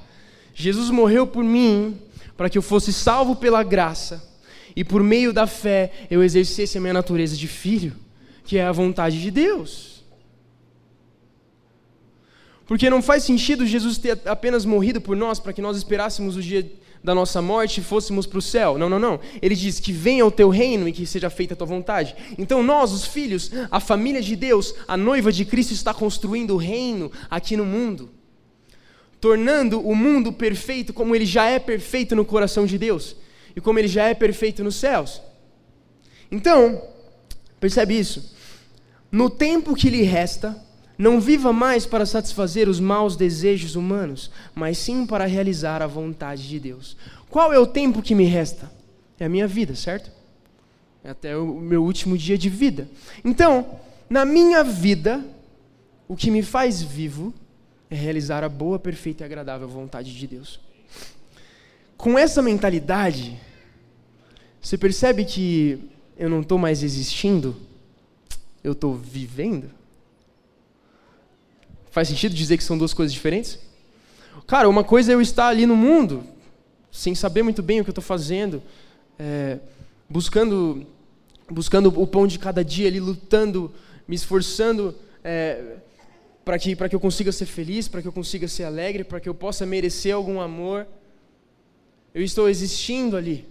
[0.53, 1.97] Jesus morreu por mim,
[2.35, 4.27] para que eu fosse salvo pela graça,
[4.75, 7.95] e por meio da fé eu exercesse a minha natureza de filho,
[8.43, 9.98] que é a vontade de Deus.
[12.69, 16.41] Porque não faz sentido Jesus ter apenas morrido por nós para que nós esperássemos o
[16.41, 16.71] dia
[17.03, 18.77] da nossa morte e fôssemos para o céu.
[18.77, 19.19] Não, não, não.
[19.41, 22.15] Ele diz que venha o teu reino e que seja feita a tua vontade.
[22.37, 26.57] Então nós, os filhos, a família de Deus, a noiva de Cristo está construindo o
[26.57, 28.11] reino aqui no mundo.
[29.19, 33.15] Tornando o mundo perfeito como ele já é perfeito no coração de Deus
[33.55, 35.19] e como ele já é perfeito nos céus.
[36.31, 36.83] Então,
[37.59, 38.31] percebe isso?
[39.11, 40.68] No tempo que lhe resta,
[40.99, 46.45] não viva mais para satisfazer os maus desejos humanos, mas sim para realizar a vontade
[46.45, 46.97] de Deus.
[47.29, 48.69] Qual é o tempo que me resta?
[49.17, 50.11] É a minha vida, certo?
[51.01, 52.89] É até o meu último dia de vida.
[53.23, 55.23] Então, na minha vida,
[56.05, 57.33] o que me faz vivo
[57.89, 60.59] é realizar a boa, perfeita e agradável vontade de Deus.
[61.95, 63.39] Com essa mentalidade,
[64.61, 65.79] você percebe que
[66.17, 67.55] eu não estou mais existindo,
[68.61, 69.78] eu estou vivendo?
[71.99, 73.59] Faz sentido dizer que são duas coisas diferentes?
[74.47, 76.23] Cara, uma coisa é eu estar ali no mundo,
[76.89, 78.63] sem saber muito bem o que eu estou fazendo,
[79.19, 79.59] é,
[80.09, 80.87] buscando,
[81.51, 83.69] buscando o pão de cada dia, ali lutando,
[84.07, 85.75] me esforçando é,
[86.45, 89.27] para que, que eu consiga ser feliz, para que eu consiga ser alegre, para que
[89.27, 90.87] eu possa merecer algum amor.
[92.13, 93.45] Eu estou existindo ali.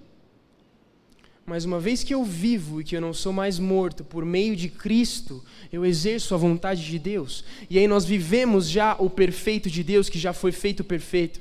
[1.48, 4.54] Mas uma vez que eu vivo e que eu não sou mais morto por meio
[4.54, 7.42] de Cristo, eu exerço a vontade de Deus.
[7.70, 11.40] E aí nós vivemos já o perfeito de Deus que já foi feito perfeito.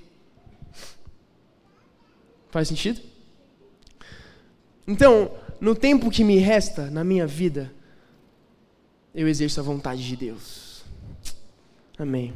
[2.50, 3.02] Faz sentido?
[4.88, 7.70] Então, no tempo que me resta na minha vida,
[9.14, 10.86] eu exerço a vontade de Deus.
[12.00, 12.34] Amém.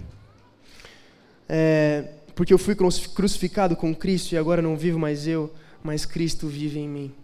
[1.47, 6.49] É, porque eu fui crucificado com Cristo e agora não vivo mais eu, mas Cristo
[6.49, 7.15] vive em mim.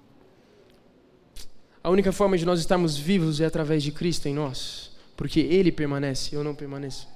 [1.88, 5.72] A única forma de nós estarmos vivos é através de Cristo em nós, porque Ele
[5.72, 7.08] permanece, eu não permaneço.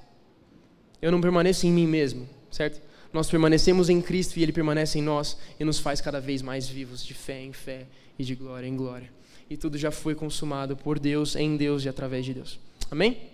[1.02, 2.82] Eu não permaneço em mim mesmo, certo?
[3.12, 6.70] Nós permanecemos em Cristo e Ele permanece em nós e nos faz cada vez mais
[6.70, 7.86] vivos, de fé em fé
[8.18, 9.12] e de glória em glória.
[9.50, 12.58] E tudo já foi consumado por Deus, em Deus e através de Deus.
[12.90, 13.30] Amém?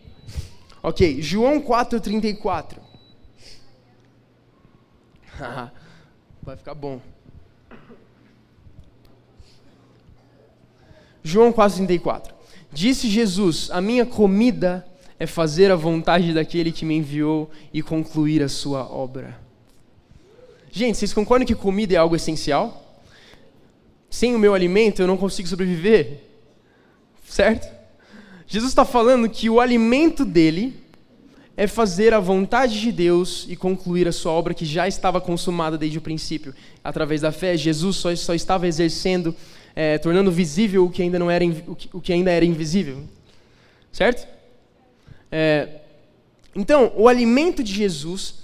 [0.81, 2.79] Ok, João 4,34.
[6.41, 6.99] Vai ficar bom.
[11.27, 12.31] João 4,34.
[12.71, 14.87] Disse Jesus: A minha comida
[15.19, 19.37] é fazer a vontade daquele que me enviou e concluir a sua obra.
[20.71, 23.03] Gente, vocês concordam que comida é algo essencial?
[24.09, 26.21] Sem o meu alimento eu não consigo sobreviver.
[27.27, 27.67] Certo?
[28.47, 30.81] Jesus está falando que o alimento dele
[31.57, 35.77] é fazer a vontade de Deus e concluir a sua obra que já estava consumada
[35.77, 36.55] desde o princípio.
[36.81, 39.35] Através da fé, Jesus só, só estava exercendo
[39.79, 41.45] é, tornando visível o que, ainda não era,
[41.93, 43.03] o que, ainda era invisível.
[43.91, 44.27] Certo?
[45.31, 45.81] É,
[46.55, 48.39] então, o alimento de Jesus,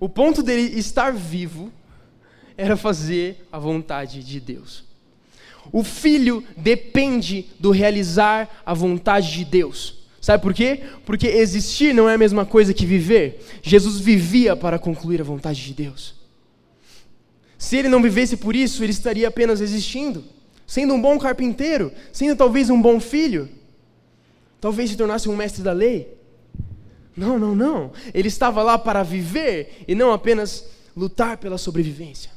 [0.00, 1.70] o ponto dele estar vivo,
[2.56, 4.84] era fazer a vontade de Deus.
[5.70, 9.98] O filho depende do realizar a vontade de Deus.
[10.18, 10.80] Sabe por quê?
[11.04, 13.44] Porque existir não é a mesma coisa que viver.
[13.60, 16.14] Jesus vivia para concluir a vontade de Deus.
[17.58, 20.24] Se ele não vivesse por isso, ele estaria apenas existindo,
[20.68, 23.48] sendo um bom carpinteiro, sendo talvez um bom filho,
[24.60, 26.16] talvez se tornasse um mestre da lei.
[27.16, 27.90] Não, não, não.
[28.14, 30.64] Ele estava lá para viver e não apenas
[30.96, 32.30] lutar pela sobrevivência.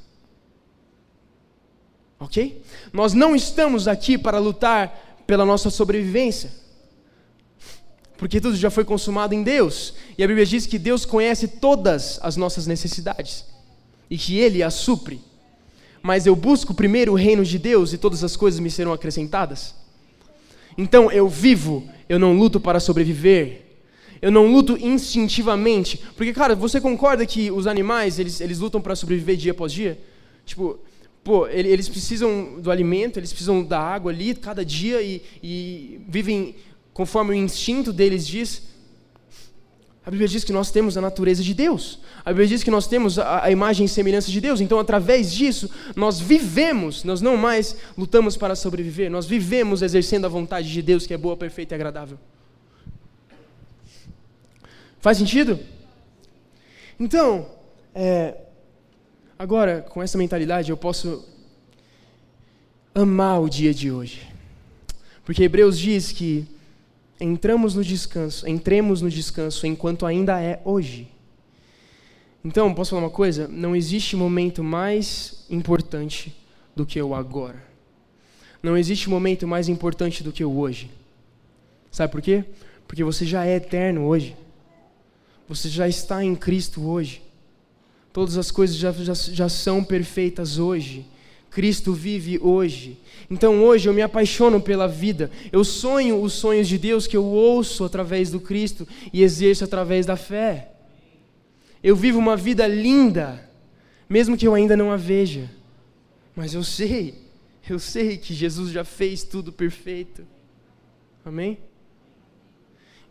[2.20, 2.64] Ok?
[2.92, 6.62] Nós não estamos aqui para lutar pela nossa sobrevivência
[8.22, 9.96] porque tudo já foi consumado em Deus.
[10.16, 13.44] E a Bíblia diz que Deus conhece todas as nossas necessidades
[14.08, 15.20] e que Ele as supre.
[16.02, 19.76] Mas eu busco primeiro o reino de Deus e todas as coisas me serão acrescentadas.
[20.78, 23.62] Então eu vivo, eu não luto para sobreviver.
[24.22, 26.00] Eu não luto instintivamente.
[26.16, 30.00] Porque, cara, você concorda que os animais, eles, eles lutam para sobreviver dia após dia?
[30.46, 30.80] Tipo,
[31.24, 36.56] pô, eles precisam do alimento, eles precisam da água ali cada dia e, e vivem
[36.94, 38.64] conforme o instinto deles diz,
[40.04, 42.00] a Bíblia diz que nós temos a natureza de Deus.
[42.26, 44.60] A Bíblia diz que nós temos a, a, imagem e semelhança de Deus.
[44.60, 50.30] Então, através disso, nós vivemos, nós não mais lutamos para sobreviver, nós vivemos exercendo a
[50.30, 52.18] vontade de Deus que é boa, perfeita e agradável.
[55.00, 55.60] Faz sentido?
[57.00, 57.48] Então,
[57.94, 58.38] é,
[59.38, 61.28] agora, com essa mentalidade, eu posso
[62.94, 64.28] amar o dia de hoje.
[65.24, 66.48] Porque Hebreus diz que
[67.22, 71.08] entramos no descanso, entremos no descanso enquanto ainda é hoje.
[72.44, 73.48] Então, posso falar uma coisa?
[73.48, 76.36] Não existe momento mais importante
[76.76, 77.64] do que o agora.
[78.64, 80.90] Não existe momento mais importante do que o hoje.
[81.92, 82.44] Sabe por quê?
[82.88, 84.36] Porque você já é eterno hoje.
[85.48, 87.22] Você já está em Cristo hoje.
[88.12, 91.06] Todas as coisas já, já, já são perfeitas hoje.
[91.52, 92.98] Cristo vive hoje.
[93.30, 95.30] Então hoje eu me apaixono pela vida.
[95.52, 100.06] Eu sonho os sonhos de Deus que eu ouço através do Cristo e exerço através
[100.06, 100.72] da fé.
[101.84, 103.50] Eu vivo uma vida linda,
[104.10, 105.52] mesmo que eu ainda não a veja.
[106.34, 107.16] Mas eu sei,
[107.70, 110.26] eu sei que Jesus já fez tudo perfeito.
[111.26, 111.58] Amém?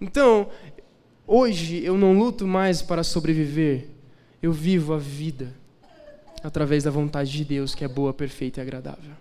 [0.01, 0.49] Então,
[1.27, 3.89] hoje eu não luto mais para sobreviver,
[4.43, 5.60] eu vivo a vida
[6.43, 9.13] através da vontade de Deus, que é boa, perfeita e agradável.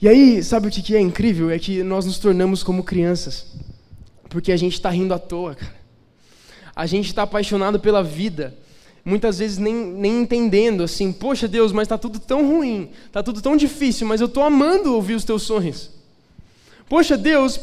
[0.00, 1.50] E aí, sabe o que é incrível?
[1.50, 3.46] É que nós nos tornamos como crianças,
[4.28, 5.84] porque a gente está rindo à toa, cara.
[6.76, 8.54] A gente está apaixonado pela vida,
[9.04, 13.40] muitas vezes nem, nem entendendo assim, poxa Deus, mas está tudo tão ruim, está tudo
[13.40, 15.90] tão difícil, mas eu estou amando ouvir os teus sonhos.
[16.88, 17.60] Poxa Deus,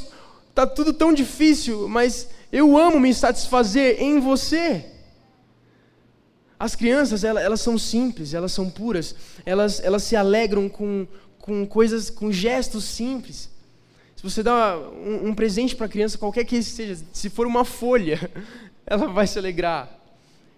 [0.50, 4.86] está tudo tão difícil, mas eu amo me satisfazer em você.
[6.62, 11.08] As crianças, elas, elas são simples, elas são puras, elas, elas se alegram com,
[11.40, 13.50] com coisas, com gestos simples.
[14.16, 17.66] Se você dá um, um presente para a criança, qualquer que seja, se for uma
[17.66, 18.30] folha,
[18.86, 19.90] ela vai se alegrar.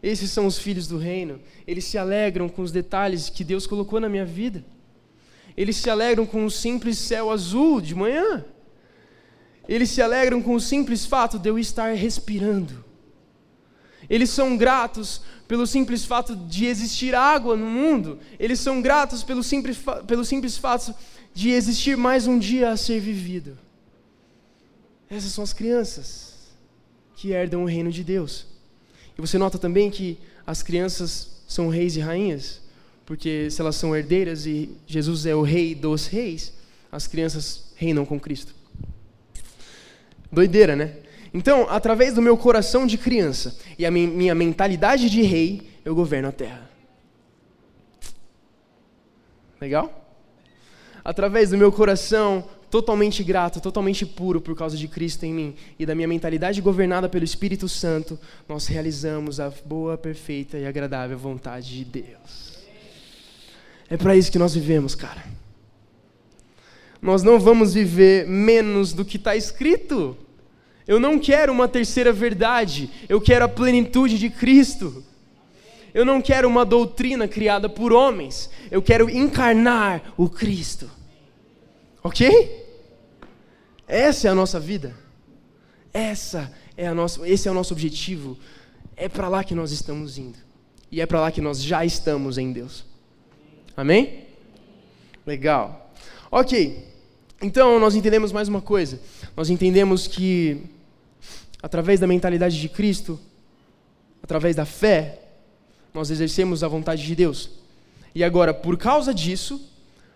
[0.04, 1.40] Esses são os filhos do reino.
[1.66, 4.62] Eles se alegram com os detalhes que Deus colocou na minha vida.
[5.56, 8.44] Eles se alegram com o simples céu azul de manhã.
[9.70, 12.84] Eles se alegram com o simples fato de eu estar respirando.
[14.10, 19.44] Eles são gratos pelo simples fato de existir água no mundo, eles são gratos pelo
[19.44, 19.78] simples,
[20.08, 20.94] pelo simples fato
[21.34, 23.58] de existir mais um dia a ser vivido.
[25.10, 26.34] Essas são as crianças
[27.16, 28.46] que herdam o reino de Deus.
[29.18, 32.62] E você nota também que as crianças são reis e rainhas,
[33.06, 36.54] porque se elas são herdeiras e Jesus é o rei dos reis,
[36.92, 38.54] as crianças reinam com Cristo.
[40.32, 40.96] Doideira, né?
[41.34, 46.28] Então, através do meu coração de criança e a minha mentalidade de rei, eu governo
[46.28, 46.70] a terra.
[49.60, 50.02] Legal?
[51.04, 55.86] Através do meu coração totalmente grato, totalmente puro por causa de Cristo em mim e
[55.86, 61.70] da minha mentalidade governada pelo Espírito Santo, nós realizamos a boa, perfeita e agradável vontade
[61.70, 62.58] de Deus.
[63.90, 65.24] É para isso que nós vivemos, cara.
[67.02, 70.18] Nós não vamos viver menos do que está escrito.
[70.88, 75.04] Eu não quero uma terceira verdade, eu quero a plenitude de Cristo.
[75.94, 80.90] Eu não quero uma doutrina criada por homens, eu quero encarnar o Cristo.
[82.04, 82.64] Ok?
[83.88, 84.96] Essa é a nossa vida.
[85.94, 88.38] Essa é a nossa, esse é o nosso objetivo.
[88.96, 90.38] É para lá que nós estamos indo.
[90.92, 92.86] E é para lá que nós já estamos em Deus.
[93.78, 94.26] Amém?
[95.26, 95.92] Legal.
[96.32, 96.88] Ok.
[97.42, 99.00] Então nós entendemos mais uma coisa.
[99.36, 100.62] Nós entendemos que
[101.64, 103.18] através da mentalidade de Cristo,
[104.22, 105.22] através da fé,
[105.94, 107.52] nós exercemos a vontade de Deus.
[108.14, 109.70] E agora, por causa disso,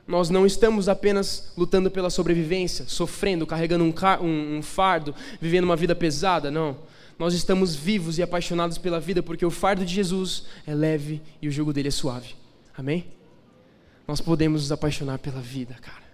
[0.05, 5.75] nós não estamos apenas lutando pela sobrevivência, sofrendo, carregando um, um, um, fardo, vivendo uma
[5.77, 6.79] vida pesada, não.
[7.17, 11.47] Nós estamos vivos e apaixonados pela vida porque o fardo de Jesus é leve e
[11.47, 12.35] o jugo dele é suave.
[12.77, 13.07] Amém?
[14.05, 16.05] Nós podemos nos apaixonar pela vida, cara.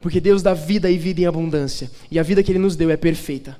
[0.00, 1.90] Porque Deus dá vida e vida em abundância.
[2.10, 3.58] E a vida que Ele nos deu é perfeita.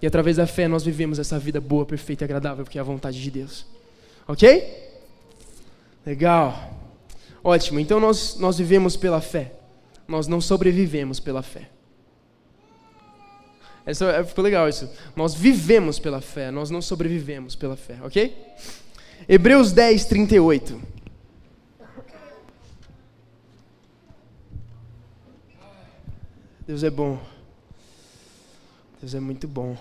[0.00, 2.84] E através da fé nós vivemos essa vida boa, perfeita e agradável, porque é a
[2.84, 3.66] vontade de Deus.
[4.26, 4.88] Ok?
[6.06, 6.76] Legal.
[7.42, 7.80] Ótimo.
[7.80, 9.52] Então nós, nós vivemos pela fé.
[10.06, 11.68] Nós não sobrevivemos pela fé.
[13.88, 14.86] Essa, é, ficou legal isso.
[15.16, 18.36] Nós vivemos pela fé, nós não sobrevivemos pela fé, ok?
[19.26, 20.82] Hebreus 10, 38.
[26.66, 27.18] Deus é bom.
[29.00, 29.76] Deus é muito bom.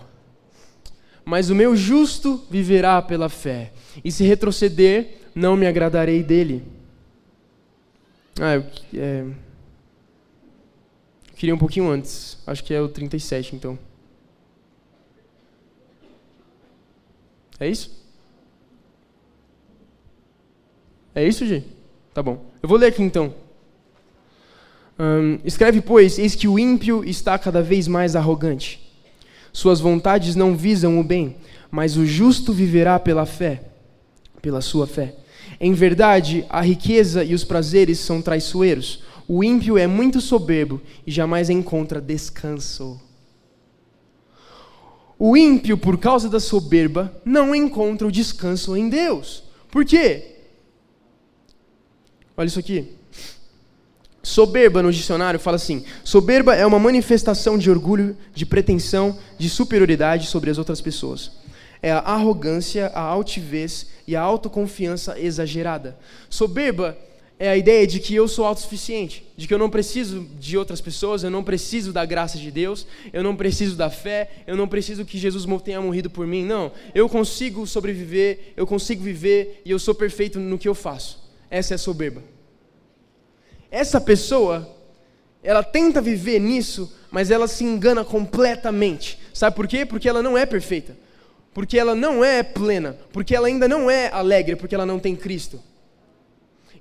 [1.26, 6.64] Mas o meu justo viverá pela fé, e se retroceder, não me agradarei dele.
[8.40, 9.26] Ah, eu, é,
[11.36, 12.38] queria um pouquinho antes.
[12.46, 13.78] Acho que é o 37, então.
[17.60, 17.92] É isso?
[21.14, 21.64] É isso, Gi?
[22.14, 22.46] Tá bom.
[22.62, 23.34] Eu vou ler aqui então.
[25.00, 28.87] Um, escreve, pois, eis que o ímpio está cada vez mais arrogante.
[29.58, 31.36] Suas vontades não visam o bem,
[31.72, 33.64] mas o justo viverá pela fé,
[34.40, 35.16] pela sua fé.
[35.60, 39.02] Em verdade, a riqueza e os prazeres são traiçoeiros.
[39.28, 43.02] O ímpio é muito soberbo e jamais encontra descanso.
[45.18, 49.44] O ímpio, por causa da soberba, não encontra o descanso em Deus.
[49.72, 50.36] Por quê?
[52.38, 52.97] Olha isso aqui.
[54.28, 60.28] Soberba no dicionário fala assim: soberba é uma manifestação de orgulho, de pretensão, de superioridade
[60.28, 61.32] sobre as outras pessoas.
[61.82, 65.98] É a arrogância, a altivez e a autoconfiança exagerada.
[66.30, 66.98] Soberba
[67.40, 70.82] é a ideia de que eu sou autossuficiente, de que eu não preciso de outras
[70.82, 74.68] pessoas, eu não preciso da graça de Deus, eu não preciso da fé, eu não
[74.68, 76.44] preciso que Jesus tenha morrido por mim.
[76.44, 81.18] Não, eu consigo sobreviver, eu consigo viver e eu sou perfeito no que eu faço.
[81.50, 82.37] Essa é a soberba.
[83.72, 84.70] Essa pessoa,
[85.44, 89.20] ela tenta viver nisso, mas ela se engana completamente.
[89.34, 89.86] Sabe por quê?
[89.86, 90.98] Porque ela não é perfeita.
[91.54, 92.98] Porque ela não é plena.
[93.12, 95.60] Porque ela ainda não é alegre, porque ela não tem Cristo.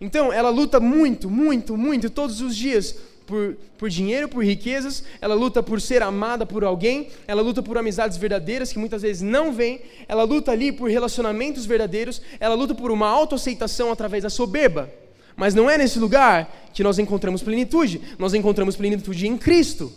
[0.00, 2.94] Então, ela luta muito, muito, muito, todos os dias
[3.26, 7.76] por, por dinheiro, por riquezas, ela luta por ser amada por alguém, ela luta por
[7.76, 12.74] amizades verdadeiras que muitas vezes não vêm, ela luta ali por relacionamentos verdadeiros, ela luta
[12.74, 14.90] por uma autoaceitação através da soberba.
[15.36, 19.92] Mas não é nesse lugar que nós encontramos plenitude, nós encontramos plenitude em Cristo.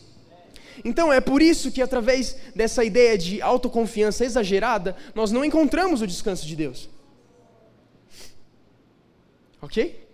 [0.83, 6.07] Então é por isso que através dessa ideia de autoconfiança exagerada, nós não encontramos o
[6.07, 6.89] descanso de Deus.
[9.61, 10.07] Ok?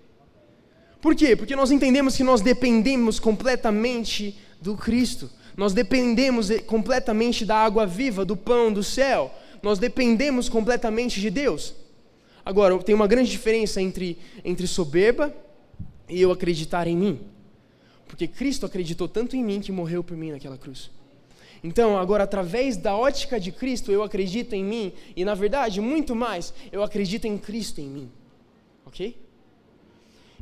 [1.01, 1.35] Por quê?
[1.35, 5.29] Porque nós entendemos que nós dependemos completamente do Cristo.
[5.55, 9.31] Nós dependemos completamente da água viva, do pão do céu.
[9.61, 11.73] Nós dependemos completamente de Deus.
[12.45, 15.35] Agora, tem uma grande diferença entre, entre soberba
[16.07, 17.19] e eu acreditar em mim.
[18.07, 20.91] Porque Cristo acreditou tanto em mim que morreu por mim naquela cruz.
[21.63, 26.15] Então, agora, através da ótica de Cristo, eu acredito em mim, e na verdade, muito
[26.15, 28.11] mais, eu acredito em Cristo em mim.
[28.85, 29.17] Ok?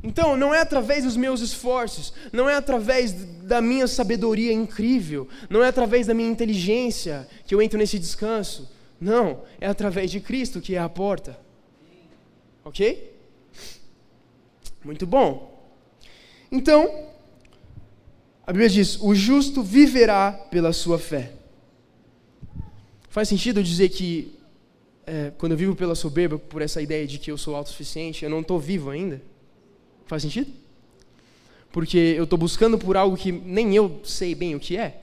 [0.02, 5.62] Então, não é através dos meus esforços, não é através da minha sabedoria incrível, não
[5.64, 8.70] é através da minha inteligência que eu entro nesse descanso.
[9.00, 11.43] Não, é através de Cristo que é a porta.
[12.64, 13.12] Ok?
[14.84, 15.54] Muito bom.
[16.50, 17.08] Então,
[18.46, 21.32] a Bíblia diz: o justo viverá pela sua fé.
[23.08, 24.34] Faz sentido dizer que,
[25.06, 28.30] é, quando eu vivo pela soberba, por essa ideia de que eu sou autossuficiente, eu
[28.30, 29.22] não estou vivo ainda?
[30.06, 30.50] Faz sentido?
[31.70, 35.02] Porque eu estou buscando por algo que nem eu sei bem o que é?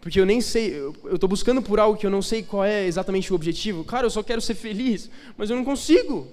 [0.00, 2.86] Porque eu nem sei, eu estou buscando por algo que eu não sei qual é
[2.86, 3.84] exatamente o objetivo.
[3.84, 6.28] Cara, eu só quero ser feliz, mas eu não consigo.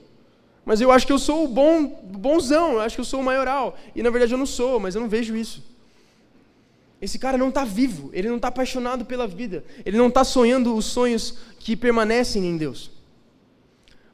[0.66, 3.24] Mas eu acho que eu sou o bom, bonzão, eu acho que eu sou o
[3.24, 3.78] maioral.
[3.96, 5.64] E na verdade eu não sou, mas eu não vejo isso.
[7.02, 10.74] Esse cara não está vivo, ele não está apaixonado pela vida, ele não está sonhando
[10.74, 12.92] os sonhos que permanecem em Deus.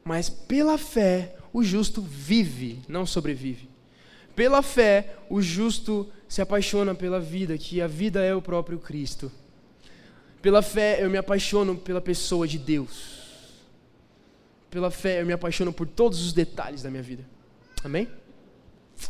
[0.02, 3.68] Mas pela fé, o justo vive, não sobrevive.
[4.34, 9.30] Pela fé, o justo se apaixona pela vida, que a vida é o próprio Cristo.
[10.42, 13.19] Pela fé, eu me apaixono pela pessoa de Deus
[14.70, 17.24] pela fé, eu me apaixono por todos os detalhes da minha vida.
[17.82, 18.08] Amém?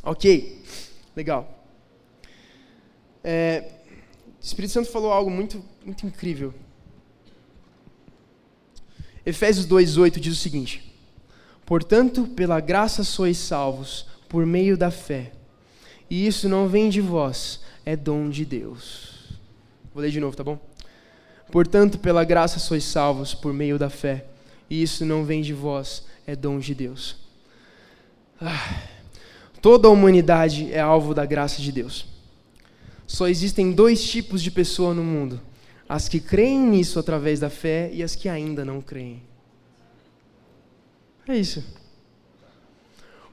[0.02, 0.62] Ok,
[1.14, 1.64] legal.
[3.22, 3.70] É,
[4.40, 6.54] o Espírito Santo falou algo muito, muito incrível.
[9.24, 10.94] Efésios 2:8 diz o seguinte:
[11.66, 15.32] Portanto, pela graça sois salvos por meio da fé.
[16.08, 19.38] E isso não vem de vós, é dom de Deus.
[19.92, 20.58] Vou ler de novo, tá bom?
[21.52, 24.26] Portanto, pela graça sois salvos por meio da fé.
[24.70, 27.16] E isso não vem de vós, é dom de Deus.
[28.40, 28.84] Ah,
[29.60, 32.06] toda a humanidade é alvo da graça de Deus.
[33.06, 35.40] Só existem dois tipos de pessoa no mundo:
[35.88, 39.20] as que creem nisso através da fé e as que ainda não creem.
[41.26, 41.64] É isso.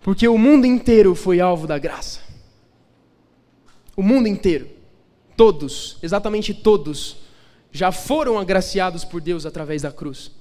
[0.02, 2.22] Porque o mundo inteiro foi alvo da graça.
[3.96, 4.68] O mundo inteiro.
[5.36, 7.18] Todos, exatamente todos,
[7.72, 10.32] já foram agraciados por Deus através da cruz.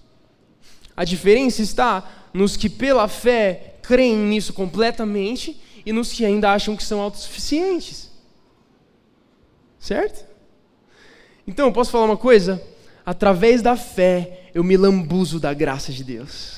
[0.97, 6.77] A diferença está nos que, pela fé, creem nisso completamente e nos que ainda acham
[6.77, 8.11] que são autossuficientes.
[9.79, 10.25] Certo?
[11.47, 12.61] Então, posso falar uma coisa?
[13.05, 16.57] Através da fé, eu me lambuzo da graça de Deus.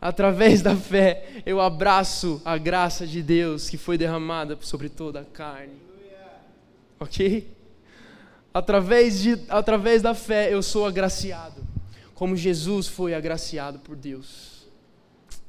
[0.00, 5.24] Através da fé, eu abraço a graça de Deus que foi derramada sobre toda a
[5.24, 5.74] carne.
[7.00, 7.54] Ok?
[8.54, 11.62] Através, de, através da fé, eu sou agraciado,
[12.18, 14.66] como Jesus foi agraciado por Deus.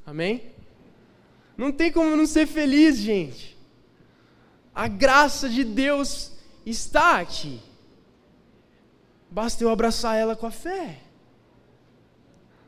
[0.06, 0.52] Amém?
[1.58, 3.58] Não tem como não ser feliz, gente.
[4.74, 6.32] A graça de Deus
[6.64, 7.60] está aqui.
[9.32, 11.00] Basta eu abraçar ela com a fé.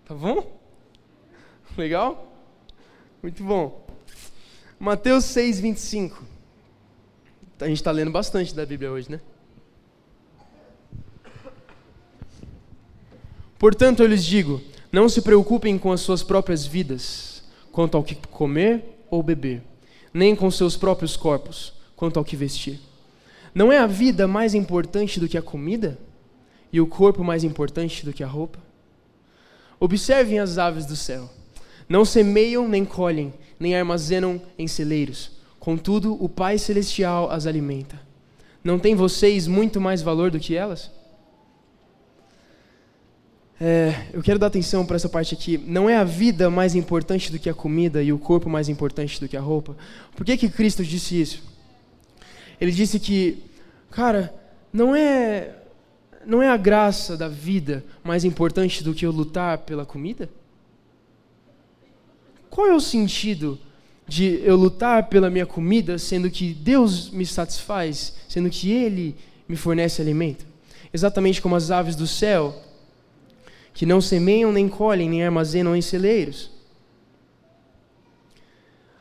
[0.05, 0.59] Tá bom?
[1.77, 2.35] Legal?
[3.21, 3.85] Muito bom.
[4.79, 6.23] Mateus 6, 25.
[7.59, 9.21] A gente está lendo bastante da Bíblia hoje, né?
[13.61, 14.59] Portanto, eu lhes digo:
[14.91, 19.61] não se preocupem com as suas próprias vidas, quanto ao que comer ou beber,
[20.11, 22.79] nem com seus próprios corpos, quanto ao que vestir.
[23.53, 25.99] Não é a vida mais importante do que a comida?
[26.73, 28.57] E o corpo mais importante do que a roupa?
[29.79, 31.29] Observem as aves do céu
[31.91, 35.29] não semeiam nem colhem, nem armazenam em celeiros.
[35.59, 37.99] Contudo, o Pai Celestial as alimenta.
[38.63, 40.89] Não tem vocês muito mais valor do que elas?
[43.63, 45.55] É, eu quero dar atenção para essa parte aqui.
[45.55, 49.19] Não é a vida mais importante do que a comida e o corpo mais importante
[49.19, 49.77] do que a roupa?
[50.15, 51.43] Por que, que Cristo disse isso?
[52.59, 53.37] Ele disse que,
[53.91, 54.33] cara,
[54.73, 55.57] não é,
[56.25, 60.27] não é a graça da vida mais importante do que eu lutar pela comida?
[62.49, 63.59] Qual é o sentido
[64.07, 69.15] de eu lutar pela minha comida, sendo que Deus me satisfaz, sendo que Ele
[69.47, 70.47] me fornece alimento?
[70.91, 72.70] Exatamente como as aves do céu,
[73.73, 76.51] que não semeiam, nem colhem, nem armazenam em celeiros.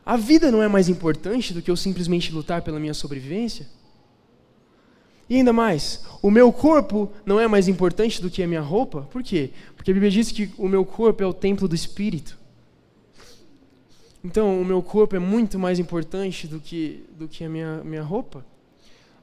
[0.05, 3.67] A vida não é mais importante do que eu simplesmente lutar pela minha sobrevivência?
[5.29, 9.03] E ainda mais, o meu corpo não é mais importante do que a minha roupa?
[9.03, 9.51] Por quê?
[9.75, 12.37] Porque a Bíblia diz que o meu corpo é o templo do Espírito.
[14.23, 18.03] Então, o meu corpo é muito mais importante do que, do que a minha, minha
[18.03, 18.45] roupa.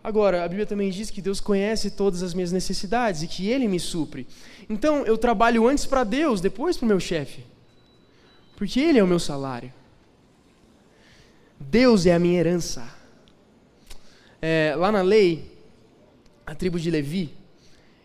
[0.03, 3.67] Agora, a Bíblia também diz que Deus conhece todas as minhas necessidades e que Ele
[3.67, 4.27] me supre.
[4.69, 7.45] Então, eu trabalho antes para Deus, depois para o meu chefe.
[8.57, 9.73] Porque Ele é o meu salário.
[11.59, 12.89] Deus é a minha herança.
[14.41, 15.51] É, lá na lei,
[16.47, 17.35] a tribo de Levi,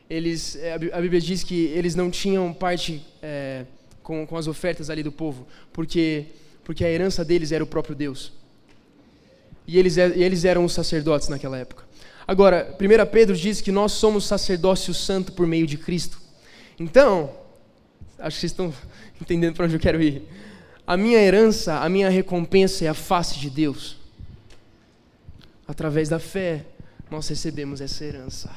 [0.09, 3.65] eles, é, a Bíblia diz que eles não tinham parte é,
[4.01, 6.27] com, com as ofertas ali do povo, porque
[6.63, 8.31] porque a herança deles era o próprio Deus.
[9.67, 11.83] E eles, e eles eram os sacerdotes naquela época.
[12.27, 16.21] Agora, 1 Pedro diz que nós somos sacerdócio santo por meio de Cristo.
[16.79, 17.31] Então,
[18.17, 18.73] acho que vocês estão
[19.21, 20.23] entendendo para onde eu quero ir.
[20.85, 23.97] A minha herança, a minha recompensa é a face de Deus.
[25.67, 26.65] Através da fé,
[27.09, 28.49] nós recebemos essa herança.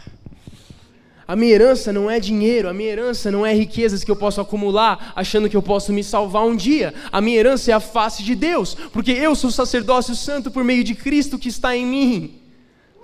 [1.28, 4.40] A minha herança não é dinheiro, a minha herança não é riquezas que eu posso
[4.40, 6.94] acumular achando que eu posso me salvar um dia.
[7.10, 10.84] A minha herança é a face de Deus, porque eu sou sacerdócio santo por meio
[10.84, 12.40] de Cristo que está em mim.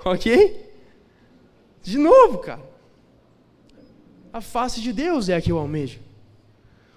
[0.04, 0.70] Ok?
[1.82, 2.62] De novo, cara.
[4.32, 5.98] A face de Deus é a que eu almejo.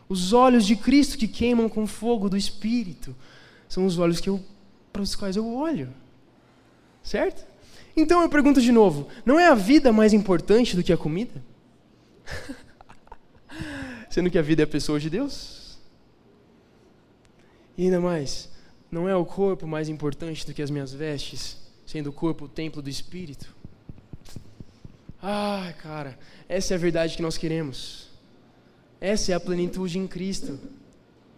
[0.07, 3.15] Os olhos de Cristo que queimam com fogo do Espírito
[3.67, 4.39] são os olhos que eu,
[4.93, 5.89] para os quais eu olho.
[7.03, 7.45] Certo?
[7.95, 11.41] Então eu pergunto de novo: não é a vida mais importante do que a comida?
[14.09, 15.79] Sendo que a vida é a pessoa de Deus?
[17.77, 18.49] E ainda mais,
[18.89, 22.47] não é o corpo mais importante do que as minhas vestes, sendo o corpo o
[22.47, 23.53] templo do Espírito?
[25.21, 26.17] Ah, cara,
[26.47, 28.09] essa é a verdade que nós queremos.
[29.01, 30.57] Essa é a plenitude em Cristo.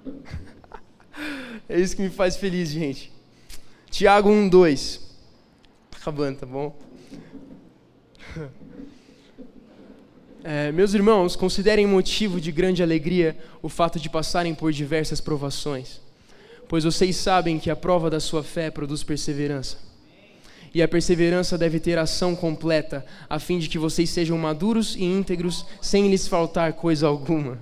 [1.67, 3.11] é isso que me faz feliz, gente.
[3.89, 5.06] Tiago 1, 2
[5.99, 6.75] acabando, tá bom?
[10.43, 15.99] É, meus irmãos, considerem motivo de grande alegria o fato de passarem por diversas provações,
[16.69, 19.77] pois vocês sabem que a prova da sua fé produz perseverança.
[20.73, 25.03] E a perseverança deve ter ação completa, a fim de que vocês sejam maduros e
[25.03, 27.59] íntegros, sem lhes faltar coisa alguma.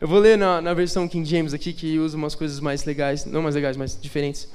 [0.00, 3.26] Eu vou ler na, na versão King James aqui, que usa umas coisas mais legais,
[3.26, 4.48] não mais legais, mas diferentes.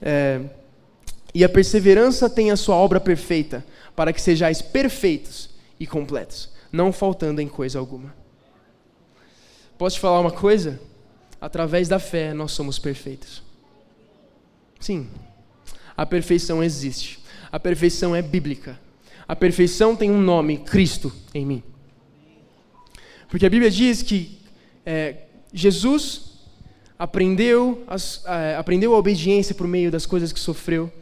[0.00, 0.40] É,
[1.34, 3.64] e a perseverança tem a sua obra perfeita,
[3.96, 8.14] para que sejais perfeitos e completos, não faltando em coisa alguma.
[9.78, 10.80] Posso te falar uma coisa?
[11.40, 13.42] Através da fé nós somos perfeitos.
[14.78, 15.08] Sim,
[15.96, 17.18] a perfeição existe.
[17.50, 18.78] A perfeição é bíblica.
[19.26, 21.62] A perfeição tem um nome, Cristo, em mim.
[23.28, 24.38] Porque a Bíblia diz que
[24.84, 26.32] é, Jesus
[26.98, 30.92] aprendeu, as, é, aprendeu a obediência por meio das coisas que sofreu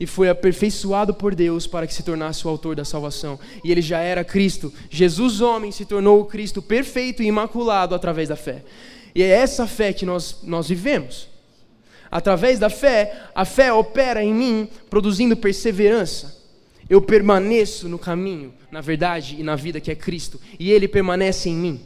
[0.00, 3.38] e foi aperfeiçoado por Deus para que se tornasse o autor da salvação.
[3.64, 4.72] E ele já era Cristo.
[4.88, 8.62] Jesus, homem, se tornou o Cristo perfeito e imaculado através da fé.
[9.14, 11.28] E é essa fé que nós, nós vivemos.
[12.10, 16.38] Através da fé, a fé opera em mim, produzindo perseverança.
[16.88, 21.50] Eu permaneço no caminho, na verdade e na vida que é Cristo, e Ele permanece
[21.50, 21.80] em mim.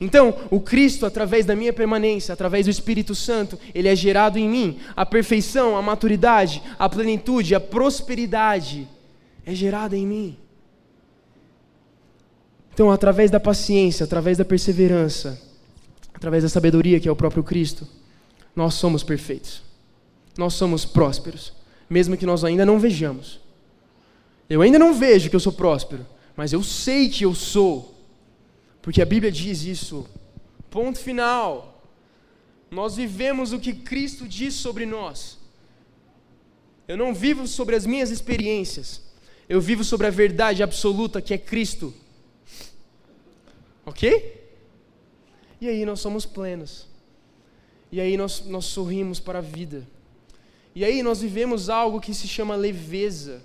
[0.00, 4.48] Então, o Cristo, através da minha permanência, através do Espírito Santo, ele é gerado em
[4.48, 4.78] mim.
[4.96, 8.88] A perfeição, a maturidade, a plenitude, a prosperidade
[9.44, 10.36] é gerada em mim.
[12.72, 15.38] Então, através da paciência, através da perseverança,
[16.14, 17.86] através da sabedoria que é o próprio Cristo,
[18.56, 19.62] nós somos perfeitos.
[20.38, 21.52] Nós somos prósperos,
[21.90, 23.38] mesmo que nós ainda não vejamos.
[24.48, 27.89] Eu ainda não vejo que eu sou próspero, mas eu sei que eu sou
[28.82, 30.06] porque a Bíblia diz isso.
[30.70, 31.82] Ponto final.
[32.70, 35.38] Nós vivemos o que Cristo diz sobre nós.
[36.86, 39.02] Eu não vivo sobre as minhas experiências.
[39.48, 41.92] Eu vivo sobre a verdade absoluta que é Cristo.
[43.84, 44.40] Ok?
[45.60, 46.86] E aí nós somos plenos.
[47.92, 49.86] E aí nós, nós sorrimos para a vida.
[50.74, 53.42] E aí nós vivemos algo que se chama leveza.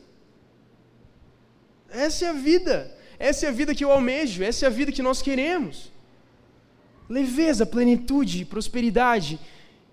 [1.90, 2.96] Essa é a vida.
[3.18, 5.92] Essa é a vida que eu almejo, essa é a vida que nós queremos.
[7.10, 9.40] Leveza, plenitude, prosperidade.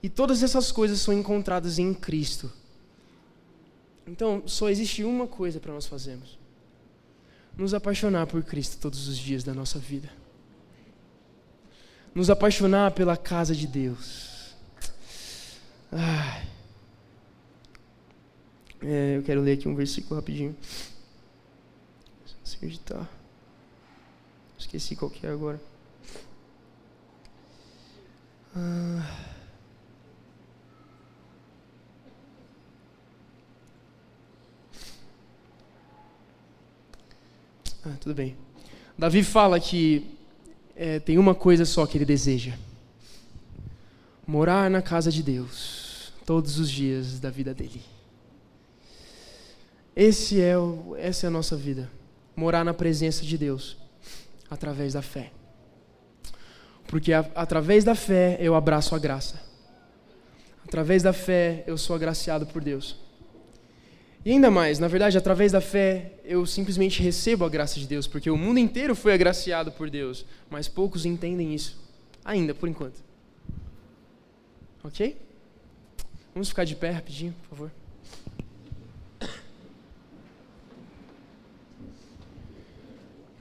[0.03, 2.51] E todas essas coisas são encontradas em Cristo.
[4.07, 6.39] Então, só existe uma coisa para nós fazermos:
[7.57, 10.11] nos apaixonar por Cristo todos os dias da nossa vida.
[12.15, 14.55] Nos apaixonar pela casa de Deus.
[18.85, 20.57] É, eu quero ler aqui um versículo rapidinho
[22.63, 23.11] acreditar.
[24.57, 25.61] Esqueci qual que é agora.
[28.55, 29.29] Ah.
[37.85, 38.37] ah tudo bem.
[38.97, 40.17] Davi fala que
[40.77, 42.57] é, tem uma coisa só que ele deseja:
[44.25, 47.83] morar na casa de Deus todos os dias da vida dele.
[49.97, 51.91] Esse é o, essa é a nossa vida
[52.35, 53.77] morar na presença de Deus
[54.51, 55.33] através da fé.
[56.87, 59.41] Porque a, através da fé eu abraço a graça.
[60.65, 62.97] Através da fé eu sou agraciado por Deus.
[64.25, 68.07] E ainda mais, na verdade, através da fé eu simplesmente recebo a graça de Deus,
[68.07, 71.81] porque o mundo inteiro foi agraciado por Deus, mas poucos entendem isso,
[72.25, 73.03] ainda por enquanto.
[74.85, 75.17] Ok?
[76.33, 77.82] Vamos ficar de pé rapidinho, por favor.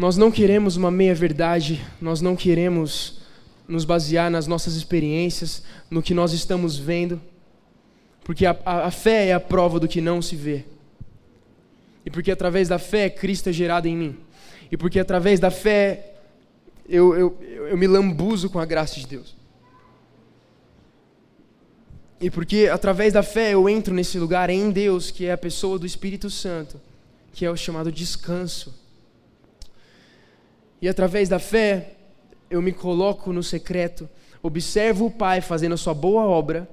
[0.01, 3.19] Nós não queremos uma meia-verdade, nós não queremos
[3.67, 7.21] nos basear nas nossas experiências, no que nós estamos vendo,
[8.23, 10.65] porque a, a, a fé é a prova do que não se vê.
[12.03, 14.17] E porque através da fé Cristo é gerado em mim.
[14.71, 16.15] E porque através da fé
[16.89, 17.37] eu, eu,
[17.69, 19.35] eu me lambuzo com a graça de Deus.
[22.19, 25.77] E porque através da fé eu entro nesse lugar em Deus, que é a pessoa
[25.77, 26.81] do Espírito Santo,
[27.31, 28.80] que é o chamado descanso.
[30.81, 31.93] E através da fé,
[32.49, 34.09] eu me coloco no secreto,
[34.41, 36.67] observo o Pai fazendo a sua boa obra,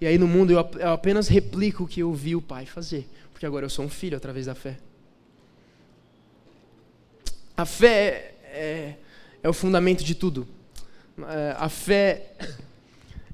[0.00, 0.58] e aí no mundo eu
[0.90, 4.16] apenas replico o que eu vi o Pai fazer, porque agora eu sou um filho
[4.16, 4.78] através da fé.
[7.54, 8.94] A fé é,
[9.42, 10.48] é o fundamento de tudo.
[11.18, 12.32] É, a fé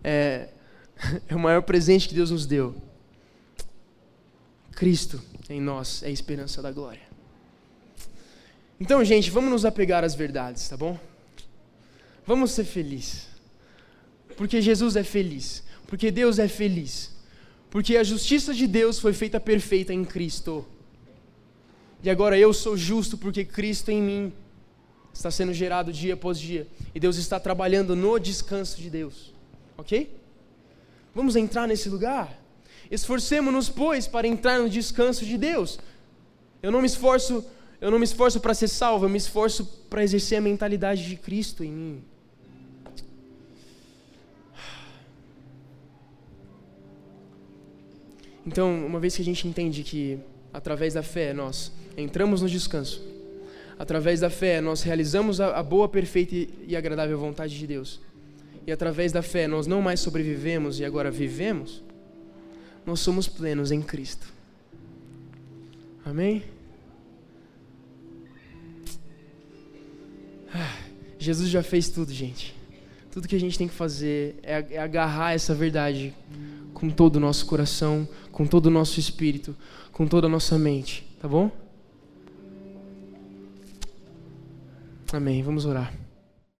[0.03, 0.49] é,
[1.29, 2.75] é o maior presente que Deus nos deu.
[4.73, 7.06] Cristo em nós é a esperança da glória.
[8.79, 10.99] Então, gente, vamos nos apegar às verdades, tá bom?
[12.27, 13.29] Vamos ser felizes.
[14.37, 15.63] Porque Jesus é feliz.
[15.87, 17.15] Porque Deus é feliz.
[17.71, 20.67] Porque a justiça de Deus foi feita perfeita em Cristo.
[22.03, 24.33] E agora eu sou justo porque Cristo em mim
[25.13, 26.67] está sendo gerado dia após dia.
[26.95, 29.33] E Deus está trabalhando no descanso de Deus.
[29.79, 30.15] Ok?
[31.15, 32.39] Vamos entrar nesse lugar?
[32.91, 35.79] Esforcemos-nos, pois, para entrar no descanso de Deus.
[36.63, 37.45] Eu não me esforço,
[37.81, 41.17] eu não me esforço para ser salvo, eu me esforço para exercer a mentalidade de
[41.17, 42.05] Cristo em mim.
[48.47, 50.19] Então, uma vez que a gente entende que
[50.53, 53.03] através da fé nós entramos no descanso,
[53.79, 58.01] através da fé nós realizamos a, boa, perfeita e agradável vontade de Deus,
[58.65, 61.83] e através da fé nós não mais sobrevivemos e agora vivemos,
[62.87, 64.33] nós somos plenos em Cristo.
[66.05, 66.56] Amém?
[71.19, 72.55] Jesus já fez tudo, gente.
[73.11, 76.15] Tudo que a gente tem que fazer é, é agarrar essa verdade
[76.75, 79.57] com todo o nosso coração, com todo o nosso espírito,
[79.93, 81.51] com toda a nossa mente, tá bom?
[85.13, 85.43] Amém.
[85.43, 86.06] Vamos orar.